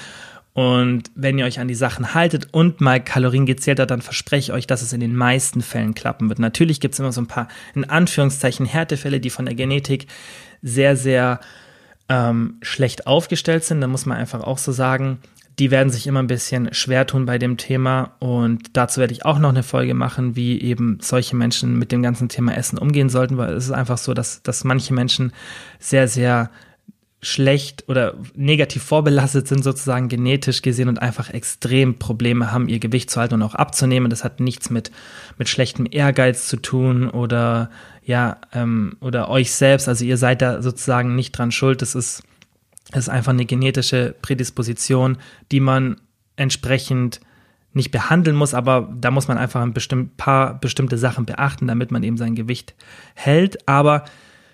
Und 0.52 1.12
wenn 1.14 1.38
ihr 1.38 1.44
euch 1.44 1.60
an 1.60 1.68
die 1.68 1.74
Sachen 1.74 2.12
haltet 2.12 2.48
und 2.50 2.80
mal 2.80 3.02
Kalorien 3.02 3.46
gezählt 3.46 3.78
habt, 3.78 3.90
dann 3.90 4.02
verspreche 4.02 4.50
ich 4.50 4.52
euch, 4.52 4.66
dass 4.66 4.82
es 4.82 4.92
in 4.92 4.98
den 4.98 5.14
meisten 5.14 5.62
Fällen 5.62 5.94
klappen 5.94 6.28
wird. 6.28 6.40
Natürlich 6.40 6.80
gibt 6.80 6.94
es 6.94 7.00
immer 7.00 7.12
so 7.12 7.20
ein 7.20 7.28
paar, 7.28 7.46
in 7.74 7.84
Anführungszeichen, 7.84 8.66
Härtefälle, 8.66 9.20
die 9.20 9.30
von 9.30 9.46
der 9.46 9.54
Genetik 9.54 10.08
sehr, 10.60 10.96
sehr 10.96 11.38
ähm, 12.10 12.58
schlecht 12.60 13.06
aufgestellt 13.06 13.64
sind. 13.64 13.80
Da 13.80 13.86
muss 13.86 14.04
man 14.04 14.18
einfach 14.18 14.42
auch 14.42 14.58
so 14.58 14.72
sagen 14.72 15.20
die 15.60 15.70
werden 15.70 15.90
sich 15.90 16.06
immer 16.06 16.20
ein 16.20 16.26
bisschen 16.26 16.72
schwer 16.72 17.06
tun 17.06 17.26
bei 17.26 17.36
dem 17.36 17.58
Thema 17.58 18.12
und 18.18 18.76
dazu 18.78 18.98
werde 18.98 19.12
ich 19.12 19.26
auch 19.26 19.38
noch 19.38 19.50
eine 19.50 19.62
Folge 19.62 19.92
machen, 19.92 20.34
wie 20.34 20.58
eben 20.58 20.98
solche 21.02 21.36
Menschen 21.36 21.78
mit 21.78 21.92
dem 21.92 22.02
ganzen 22.02 22.30
Thema 22.30 22.56
Essen 22.56 22.78
umgehen 22.78 23.10
sollten, 23.10 23.36
weil 23.36 23.52
es 23.52 23.66
ist 23.66 23.72
einfach 23.72 23.98
so, 23.98 24.14
dass, 24.14 24.42
dass 24.42 24.64
manche 24.64 24.94
Menschen 24.94 25.32
sehr, 25.78 26.08
sehr 26.08 26.50
schlecht 27.22 27.84
oder 27.86 28.14
negativ 28.34 28.82
vorbelastet 28.82 29.46
sind 29.46 29.62
sozusagen 29.62 30.08
genetisch 30.08 30.62
gesehen 30.62 30.88
und 30.88 31.02
einfach 31.02 31.28
extrem 31.30 31.98
Probleme 31.98 32.50
haben, 32.50 32.68
ihr 32.68 32.78
Gewicht 32.78 33.10
zu 33.10 33.20
halten 33.20 33.34
und 33.34 33.42
auch 33.42 33.54
abzunehmen. 33.54 34.08
Das 34.08 34.24
hat 34.24 34.40
nichts 34.40 34.70
mit, 34.70 34.90
mit 35.36 35.48
schlechtem 35.48 35.86
Ehrgeiz 35.90 36.48
zu 36.48 36.56
tun 36.56 37.10
oder 37.10 37.70
ja, 38.04 38.38
ähm, 38.54 38.96
oder 39.00 39.28
euch 39.28 39.52
selbst. 39.52 39.86
Also 39.86 40.04
ihr 40.04 40.16
seid 40.16 40.40
da 40.40 40.62
sozusagen 40.62 41.14
nicht 41.14 41.32
dran 41.32 41.52
schuld. 41.52 41.82
Das 41.82 41.94
ist, 41.94 42.22
das 42.90 43.04
ist 43.04 43.08
einfach 43.10 43.32
eine 43.32 43.44
genetische 43.44 44.14
Prädisposition, 44.22 45.18
die 45.52 45.60
man 45.60 46.00
entsprechend 46.36 47.20
nicht 47.72 47.90
behandeln 47.90 48.36
muss, 48.36 48.54
aber 48.54 48.92
da 48.98 49.10
muss 49.10 49.28
man 49.28 49.38
einfach 49.38 49.60
ein 49.60 49.74
bestimmt, 49.74 50.16
paar 50.16 50.58
bestimmte 50.58 50.98
Sachen 50.98 51.26
beachten, 51.26 51.68
damit 51.68 51.92
man 51.92 52.02
eben 52.02 52.16
sein 52.16 52.34
Gewicht 52.34 52.74
hält. 53.14 53.68
Aber 53.68 54.04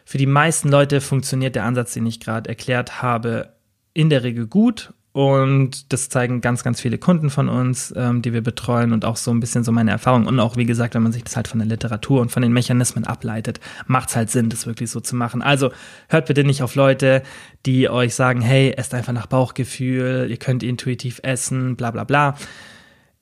für 0.06 0.18
die 0.18 0.26
meisten 0.26 0.68
Leute 0.68 1.00
funktioniert 1.00 1.56
der 1.56 1.64
Ansatz, 1.64 1.92
den 1.92 2.06
ich 2.06 2.20
gerade 2.20 2.48
erklärt 2.48 3.02
habe, 3.02 3.54
in 3.92 4.08
der 4.08 4.22
Regel 4.22 4.46
gut. 4.46 4.92
Und 5.10 5.92
das 5.92 6.10
zeigen 6.10 6.40
ganz, 6.42 6.62
ganz 6.62 6.80
viele 6.80 6.96
Kunden 6.98 7.28
von 7.28 7.48
uns, 7.48 7.92
ähm, 7.96 8.22
die 8.22 8.32
wir 8.32 8.42
betreuen 8.42 8.92
und 8.92 9.04
auch 9.04 9.16
so 9.16 9.32
ein 9.32 9.40
bisschen 9.40 9.64
so 9.64 9.72
meine 9.72 9.90
Erfahrung. 9.90 10.26
Und 10.26 10.38
auch, 10.38 10.56
wie 10.56 10.66
gesagt, 10.66 10.94
wenn 10.94 11.02
man 11.02 11.10
sich 11.10 11.24
das 11.24 11.34
halt 11.34 11.48
von 11.48 11.58
der 11.58 11.66
Literatur 11.66 12.20
und 12.20 12.30
von 12.30 12.42
den 12.42 12.52
Mechanismen 12.52 13.04
ableitet, 13.04 13.58
macht 13.86 14.10
es 14.10 14.16
halt 14.16 14.30
Sinn, 14.30 14.48
das 14.48 14.66
wirklich 14.66 14.90
so 14.90 15.00
zu 15.00 15.16
machen. 15.16 15.42
Also 15.42 15.72
hört 16.08 16.26
bitte 16.26 16.44
nicht 16.44 16.62
auf 16.62 16.76
Leute, 16.76 17.22
die 17.64 17.88
euch 17.88 18.14
sagen, 18.14 18.42
hey, 18.42 18.74
esst 18.76 18.94
einfach 18.94 19.14
nach 19.14 19.26
Bauchgefühl, 19.26 20.28
ihr 20.30 20.36
könnt 20.36 20.62
intuitiv 20.62 21.18
essen, 21.24 21.74
bla 21.74 21.90
bla 21.90 22.04
bla 22.04 22.36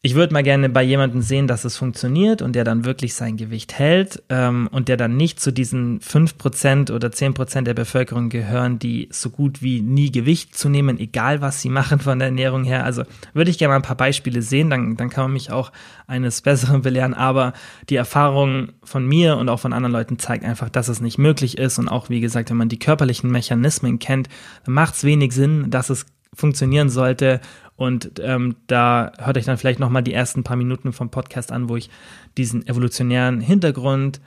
ich 0.07 0.15
würde 0.15 0.35
mal 0.35 0.43
gerne 0.43 0.69
bei 0.69 0.83
jemandem 0.83 1.23
sehen, 1.23 1.47
dass 1.47 1.65
es 1.65 1.79
funktioniert 1.79 2.43
und 2.43 2.53
der 2.53 2.65
dann 2.65 2.85
wirklich 2.85 3.15
sein 3.15 3.39
Gewicht 3.39 3.79
hält 3.79 4.23
ähm, 4.29 4.69
und 4.71 4.89
der 4.89 4.99
dann 4.99 5.17
nicht 5.17 5.41
zu 5.41 5.51
diesen 5.51 5.99
5% 6.01 6.93
oder 6.93 7.09
10% 7.09 7.63
der 7.63 7.73
Bevölkerung 7.73 8.29
gehören, 8.29 8.79
die 8.79 9.09
so 9.11 9.31
gut 9.31 9.63
wie 9.63 9.81
nie 9.81 10.13
Gewicht 10.13 10.59
zu 10.59 10.69
nehmen, 10.69 10.99
egal 10.99 11.41
was 11.41 11.63
sie 11.63 11.69
machen 11.71 12.01
von 12.01 12.19
der 12.19 12.29
Ernährung 12.29 12.65
her. 12.65 12.85
Also 12.85 13.05
würde 13.33 13.51
ich 13.51 13.57
gerne 13.57 13.71
mal 13.71 13.77
ein 13.77 13.83
paar 13.83 13.97
Beispiele 13.97 14.43
sehen, 14.43 14.69
dann, 14.69 14.99
dann 14.99 15.09
kann 15.09 15.25
man 15.25 15.33
mich 15.33 15.51
auch 15.51 15.73
eines 16.07 16.43
Besseren 16.43 16.83
belehren. 16.83 17.15
Aber 17.15 17.55
die 17.89 17.97
Erfahrung 17.97 18.73
von 18.83 19.07
mir 19.07 19.39
und 19.39 19.49
auch 19.49 19.61
von 19.61 19.73
anderen 19.73 19.95
Leuten 19.95 20.19
zeigt 20.19 20.45
einfach, 20.45 20.69
dass 20.69 20.89
es 20.89 21.01
nicht 21.01 21.17
möglich 21.17 21.57
ist. 21.57 21.79
Und 21.79 21.89
auch, 21.89 22.11
wie 22.11 22.21
gesagt, 22.21 22.51
wenn 22.51 22.59
man 22.59 22.69
die 22.69 22.79
körperlichen 22.79 23.31
Mechanismen 23.31 23.99
kennt, 23.99 24.29
macht 24.67 24.97
es 24.97 25.05
wenig 25.05 25.33
Sinn, 25.33 25.71
dass 25.71 25.89
es 25.89 26.05
funktionieren 26.35 26.91
sollte 26.91 27.41
und 27.77 28.21
ähm, 28.23 28.57
da 28.67 29.13
hört 29.19 29.37
euch 29.37 29.45
dann 29.45 29.59
vielleicht 29.59 29.81
nochmal 29.81 30.03
die 30.03 30.15
ersten 30.15 30.45
paar 30.45 30.57
Minuten 30.57 30.93
vom 30.93 31.11
Podcast 31.11 31.51
an, 31.51 31.69
wo 31.69 31.77
ich 31.77 31.91
diesen 32.37 32.67
evolutionären 32.67 33.41
Hintergrund 33.41 34.21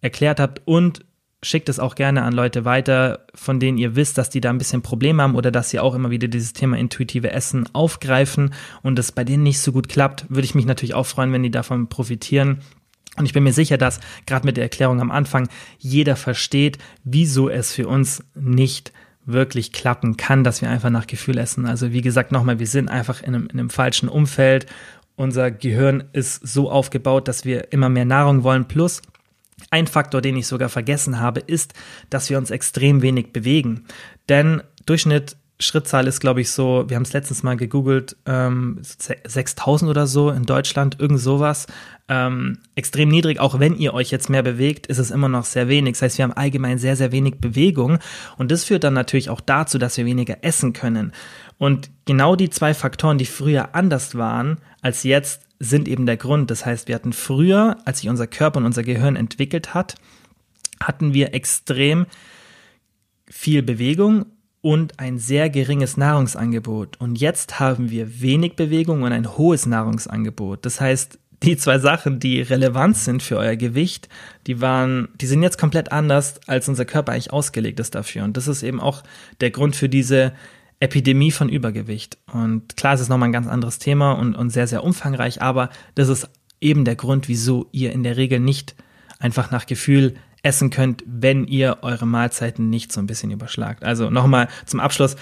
erklärt 0.00 0.40
habe 0.40 0.60
und 0.64 1.04
schickt 1.42 1.70
es 1.70 1.78
auch 1.78 1.94
gerne 1.94 2.22
an 2.22 2.34
Leute 2.34 2.66
weiter, 2.66 3.26
von 3.34 3.60
denen 3.60 3.78
ihr 3.78 3.96
wisst, 3.96 4.18
dass 4.18 4.28
die 4.28 4.42
da 4.42 4.50
ein 4.50 4.58
bisschen 4.58 4.82
Probleme 4.82 5.22
haben 5.22 5.34
oder 5.34 5.50
dass 5.50 5.70
sie 5.70 5.80
auch 5.80 5.94
immer 5.94 6.10
wieder 6.10 6.28
dieses 6.28 6.52
Thema 6.52 6.76
intuitive 6.76 7.30
Essen 7.30 7.66
aufgreifen 7.74 8.52
und 8.82 8.98
es 8.98 9.12
bei 9.12 9.24
denen 9.24 9.42
nicht 9.42 9.60
so 9.60 9.72
gut 9.72 9.88
klappt, 9.88 10.26
würde 10.28 10.44
ich 10.44 10.54
mich 10.54 10.66
natürlich 10.66 10.94
auch 10.94 11.06
freuen, 11.06 11.32
wenn 11.32 11.42
die 11.42 11.50
davon 11.50 11.88
profitieren. 11.88 12.60
Und 13.16 13.24
ich 13.24 13.32
bin 13.32 13.42
mir 13.42 13.52
sicher, 13.52 13.78
dass 13.78 14.00
gerade 14.26 14.46
mit 14.46 14.56
der 14.56 14.64
Erklärung 14.64 15.00
am 15.00 15.10
Anfang 15.10 15.48
jeder 15.78 16.16
versteht, 16.16 16.78
wieso 17.04 17.48
es 17.48 17.72
für 17.72 17.88
uns 17.88 18.22
nicht 18.34 18.92
wirklich 19.26 19.72
klappen 19.72 20.16
kann, 20.16 20.44
dass 20.44 20.62
wir 20.62 20.70
einfach 20.70 20.90
nach 20.90 21.06
Gefühl 21.06 21.38
essen. 21.38 21.66
Also 21.66 21.92
wie 21.92 22.00
gesagt, 22.00 22.32
nochmal, 22.32 22.58
wir 22.58 22.66
sind 22.66 22.88
einfach 22.88 23.22
in 23.22 23.34
einem, 23.34 23.46
in 23.46 23.58
einem 23.58 23.70
falschen 23.70 24.08
Umfeld. 24.08 24.66
Unser 25.16 25.50
Gehirn 25.50 26.04
ist 26.12 26.46
so 26.46 26.70
aufgebaut, 26.70 27.28
dass 27.28 27.44
wir 27.44 27.72
immer 27.72 27.88
mehr 27.88 28.06
Nahrung 28.06 28.42
wollen. 28.42 28.66
Plus 28.66 29.02
ein 29.70 29.86
Faktor, 29.86 30.22
den 30.22 30.36
ich 30.36 30.46
sogar 30.46 30.68
vergessen 30.70 31.20
habe, 31.20 31.40
ist, 31.40 31.74
dass 32.08 32.30
wir 32.30 32.38
uns 32.38 32.50
extrem 32.50 33.02
wenig 33.02 33.32
bewegen. 33.32 33.84
Denn 34.28 34.62
Durchschnitt 34.86 35.36
Schrittzahl 35.60 36.06
ist, 36.06 36.20
glaube 36.20 36.40
ich, 36.40 36.50
so, 36.50 36.84
wir 36.88 36.96
haben 36.96 37.02
es 37.02 37.12
letztens 37.12 37.42
mal 37.42 37.56
gegoogelt, 37.56 38.16
ähm, 38.24 38.78
6000 38.80 39.90
oder 39.90 40.06
so 40.06 40.30
in 40.30 40.44
Deutschland, 40.44 40.98
irgend 40.98 41.20
sowas. 41.20 41.66
Ähm, 42.08 42.58
extrem 42.74 43.10
niedrig, 43.10 43.38
auch 43.38 43.60
wenn 43.60 43.76
ihr 43.76 43.92
euch 43.92 44.10
jetzt 44.10 44.30
mehr 44.30 44.42
bewegt, 44.42 44.86
ist 44.86 44.98
es 44.98 45.10
immer 45.10 45.28
noch 45.28 45.44
sehr 45.44 45.68
wenig. 45.68 45.92
Das 45.92 46.02
heißt, 46.02 46.18
wir 46.18 46.24
haben 46.24 46.32
allgemein 46.32 46.78
sehr, 46.78 46.96
sehr 46.96 47.12
wenig 47.12 47.40
Bewegung 47.40 47.98
und 48.38 48.50
das 48.50 48.64
führt 48.64 48.84
dann 48.84 48.94
natürlich 48.94 49.30
auch 49.30 49.40
dazu, 49.40 49.78
dass 49.78 49.96
wir 49.98 50.06
weniger 50.06 50.38
essen 50.42 50.72
können. 50.72 51.12
Und 51.58 51.90
genau 52.06 52.36
die 52.36 52.50
zwei 52.50 52.72
Faktoren, 52.72 53.18
die 53.18 53.26
früher 53.26 53.74
anders 53.74 54.16
waren 54.16 54.58
als 54.80 55.02
jetzt, 55.02 55.42
sind 55.58 55.88
eben 55.88 56.06
der 56.06 56.16
Grund. 56.16 56.50
Das 56.50 56.64
heißt, 56.64 56.88
wir 56.88 56.94
hatten 56.94 57.12
früher, 57.12 57.76
als 57.84 58.00
sich 58.00 58.08
unser 58.08 58.26
Körper 58.26 58.58
und 58.58 58.64
unser 58.64 58.82
Gehirn 58.82 59.14
entwickelt 59.14 59.74
hat, 59.74 59.94
hatten 60.82 61.12
wir 61.12 61.34
extrem 61.34 62.06
viel 63.28 63.62
Bewegung 63.62 64.24
und 64.62 64.98
ein 64.98 65.18
sehr 65.18 65.48
geringes 65.48 65.96
Nahrungsangebot. 65.96 67.00
Und 67.00 67.20
jetzt 67.20 67.60
haben 67.60 67.90
wir 67.90 68.20
wenig 68.20 68.56
Bewegung 68.56 69.02
und 69.02 69.12
ein 69.12 69.36
hohes 69.36 69.66
Nahrungsangebot. 69.66 70.64
Das 70.66 70.80
heißt, 70.80 71.18
die 71.42 71.56
zwei 71.56 71.78
Sachen, 71.78 72.20
die 72.20 72.42
relevant 72.42 72.96
sind 72.96 73.22
für 73.22 73.38
euer 73.38 73.56
Gewicht, 73.56 74.08
die 74.46 74.60
waren, 74.60 75.08
die 75.20 75.26
sind 75.26 75.42
jetzt 75.42 75.58
komplett 75.58 75.90
anders, 75.90 76.38
als 76.46 76.68
unser 76.68 76.84
Körper 76.84 77.12
eigentlich 77.12 77.32
ausgelegt 77.32 77.80
ist 77.80 77.94
dafür. 77.94 78.24
Und 78.24 78.36
das 78.36 78.46
ist 78.46 78.62
eben 78.62 78.80
auch 78.80 79.02
der 79.40 79.50
Grund 79.50 79.74
für 79.74 79.88
diese 79.88 80.32
Epidemie 80.80 81.30
von 81.30 81.48
Übergewicht. 81.48 82.18
Und 82.32 82.76
klar, 82.76 82.94
es 82.94 83.00
ist 83.00 83.08
nochmal 83.08 83.30
ein 83.30 83.34
ganz 83.34 83.46
anderes 83.46 83.78
Thema 83.78 84.12
und, 84.12 84.34
und 84.34 84.50
sehr, 84.50 84.66
sehr 84.66 84.84
umfangreich, 84.84 85.40
aber 85.40 85.70
das 85.94 86.08
ist 86.08 86.28
eben 86.60 86.84
der 86.84 86.96
Grund, 86.96 87.28
wieso 87.28 87.68
ihr 87.72 87.92
in 87.92 88.02
der 88.02 88.18
Regel 88.18 88.40
nicht 88.40 88.74
einfach 89.18 89.50
nach 89.50 89.66
Gefühl 89.66 90.14
essen 90.42 90.70
könnt, 90.70 91.02
wenn 91.06 91.46
ihr 91.46 91.78
eure 91.82 92.06
Mahlzeiten 92.06 92.70
nicht 92.70 92.92
so 92.92 93.00
ein 93.00 93.06
bisschen 93.06 93.30
überschlagt. 93.30 93.84
Also 93.84 94.10
nochmal 94.10 94.48
zum 94.66 94.80
Abschluss, 94.80 95.16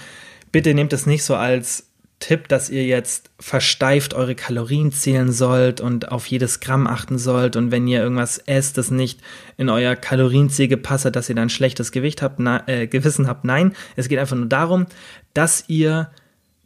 bitte 0.51 0.73
nehmt 0.73 0.93
es 0.93 1.05
nicht 1.05 1.23
so 1.23 1.35
als 1.35 1.89
Tipp, 2.19 2.49
dass 2.49 2.69
ihr 2.69 2.85
jetzt 2.85 3.31
versteift 3.39 4.13
eure 4.13 4.35
Kalorien 4.35 4.91
zählen 4.91 5.31
sollt 5.31 5.79
und 5.79 6.11
auf 6.11 6.25
jedes 6.25 6.59
Gramm 6.59 6.85
achten 6.85 7.17
sollt 7.17 7.55
und 7.55 7.71
wenn 7.71 7.87
ihr 7.87 8.01
irgendwas 8.01 8.39
esst, 8.39 8.77
das 8.77 8.91
nicht 8.91 9.21
in 9.55 9.69
euer 9.69 9.95
Kalorienziel 9.95 10.67
gepasst 10.67 11.05
hat, 11.05 11.15
dass 11.15 11.29
ihr 11.29 11.35
dann 11.35 11.49
schlechtes 11.49 11.93
Gewicht 11.93 12.21
habt, 12.21 12.39
na, 12.39 12.67
äh, 12.67 12.87
Gewissen 12.87 13.27
habt. 13.27 13.45
Nein, 13.45 13.73
es 13.95 14.09
geht 14.09 14.19
einfach 14.19 14.35
nur 14.35 14.47
darum, 14.47 14.85
dass 15.33 15.63
ihr 15.67 16.11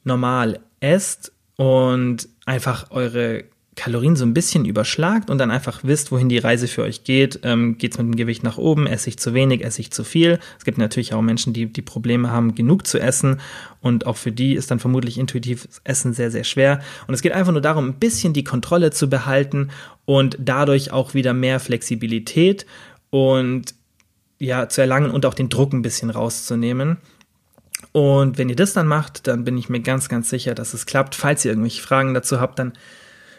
normal 0.03 0.59
esst 0.79 1.31
und 1.55 2.27
einfach 2.45 2.89
eure 2.89 3.43
Kalorien 3.75 4.15
so 4.15 4.25
ein 4.25 4.33
bisschen 4.33 4.65
überschlagt 4.65 5.29
und 5.29 5.38
dann 5.38 5.49
einfach 5.51 5.83
wisst, 5.83 6.12
wohin 6.12 6.29
die 6.29 6.38
Reise 6.38 6.67
für 6.67 6.83
euch 6.83 7.03
geht. 7.03 7.39
Ähm, 7.43 7.77
geht 7.77 7.93
es 7.93 7.97
mit 7.97 8.07
dem 8.07 8.15
Gewicht 8.15 8.43
nach 8.43 8.57
oben? 8.57 8.88
Esse 8.88 9.09
ich 9.09 9.17
zu 9.17 9.33
wenig? 9.33 9.63
Esse 9.63 9.81
ich 9.81 9.91
zu 9.91 10.03
viel? 10.03 10.39
Es 10.57 10.65
gibt 10.65 10.77
natürlich 10.77 11.13
auch 11.13 11.21
Menschen, 11.21 11.53
die 11.53 11.65
die 11.65 11.81
Probleme 11.81 12.31
haben, 12.31 12.55
genug 12.55 12.86
zu 12.86 12.99
essen 12.99 13.39
und 13.81 14.05
auch 14.05 14.17
für 14.17 14.31
die 14.31 14.53
ist 14.53 14.71
dann 14.71 14.79
vermutlich 14.79 15.17
intuitives 15.17 15.81
Essen 15.83 16.13
sehr, 16.13 16.31
sehr 16.31 16.43
schwer. 16.43 16.81
Und 17.07 17.13
es 17.13 17.21
geht 17.21 17.31
einfach 17.31 17.51
nur 17.51 17.62
darum, 17.62 17.88
ein 17.89 17.99
bisschen 17.99 18.33
die 18.33 18.43
Kontrolle 18.43 18.91
zu 18.91 19.09
behalten 19.09 19.69
und 20.05 20.38
dadurch 20.39 20.91
auch 20.91 21.13
wieder 21.13 21.33
mehr 21.33 21.59
Flexibilität 21.59 22.65
und 23.09 23.75
ja, 24.39 24.67
zu 24.67 24.81
erlangen 24.81 25.12
und 25.12 25.25
auch 25.25 25.33
den 25.33 25.49
Druck 25.49 25.73
ein 25.73 25.81
bisschen 25.81 26.09
rauszunehmen. 26.09 26.97
Und 27.91 28.38
wenn 28.38 28.49
ihr 28.49 28.55
das 28.55 28.73
dann 28.73 28.88
macht, 28.88 29.27
dann 29.27 29.43
bin 29.43 29.57
ich 29.57 29.69
mir 29.69 29.79
ganz, 29.79 30.09
ganz 30.09 30.29
sicher, 30.29 30.55
dass 30.55 30.73
es 30.73 30.86
klappt. 30.86 31.15
Falls 31.15 31.45
ihr 31.45 31.51
irgendwelche 31.51 31.81
Fragen 31.81 32.13
dazu 32.13 32.39
habt, 32.39 32.59
dann 32.59 32.73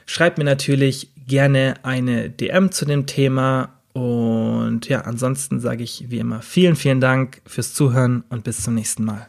Schreibt 0.07 0.39
mir 0.39 0.45
natürlich 0.45 1.11
gerne 1.27 1.75
eine 1.83 2.31
DM 2.31 2.71
zu 2.73 2.85
dem 2.85 3.07
Thema. 3.07 3.71
Und 3.93 4.89
ja, 4.89 5.03
ansonsten 5.03 5.61
sage 5.61 5.85
ich 5.85 6.07
wie 6.09 6.19
immer 6.19 6.43
vielen, 6.43 6.77
vielen 6.77 7.01
Dank 7.01 7.41
fürs 7.47 7.75
Zuhören 7.75 8.25
und 8.29 8.45
bis 8.45 8.63
zum 8.63 8.75
nächsten 8.75 9.05
Mal. 9.05 9.29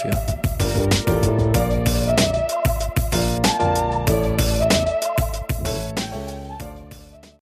dafür. 0.09 1.10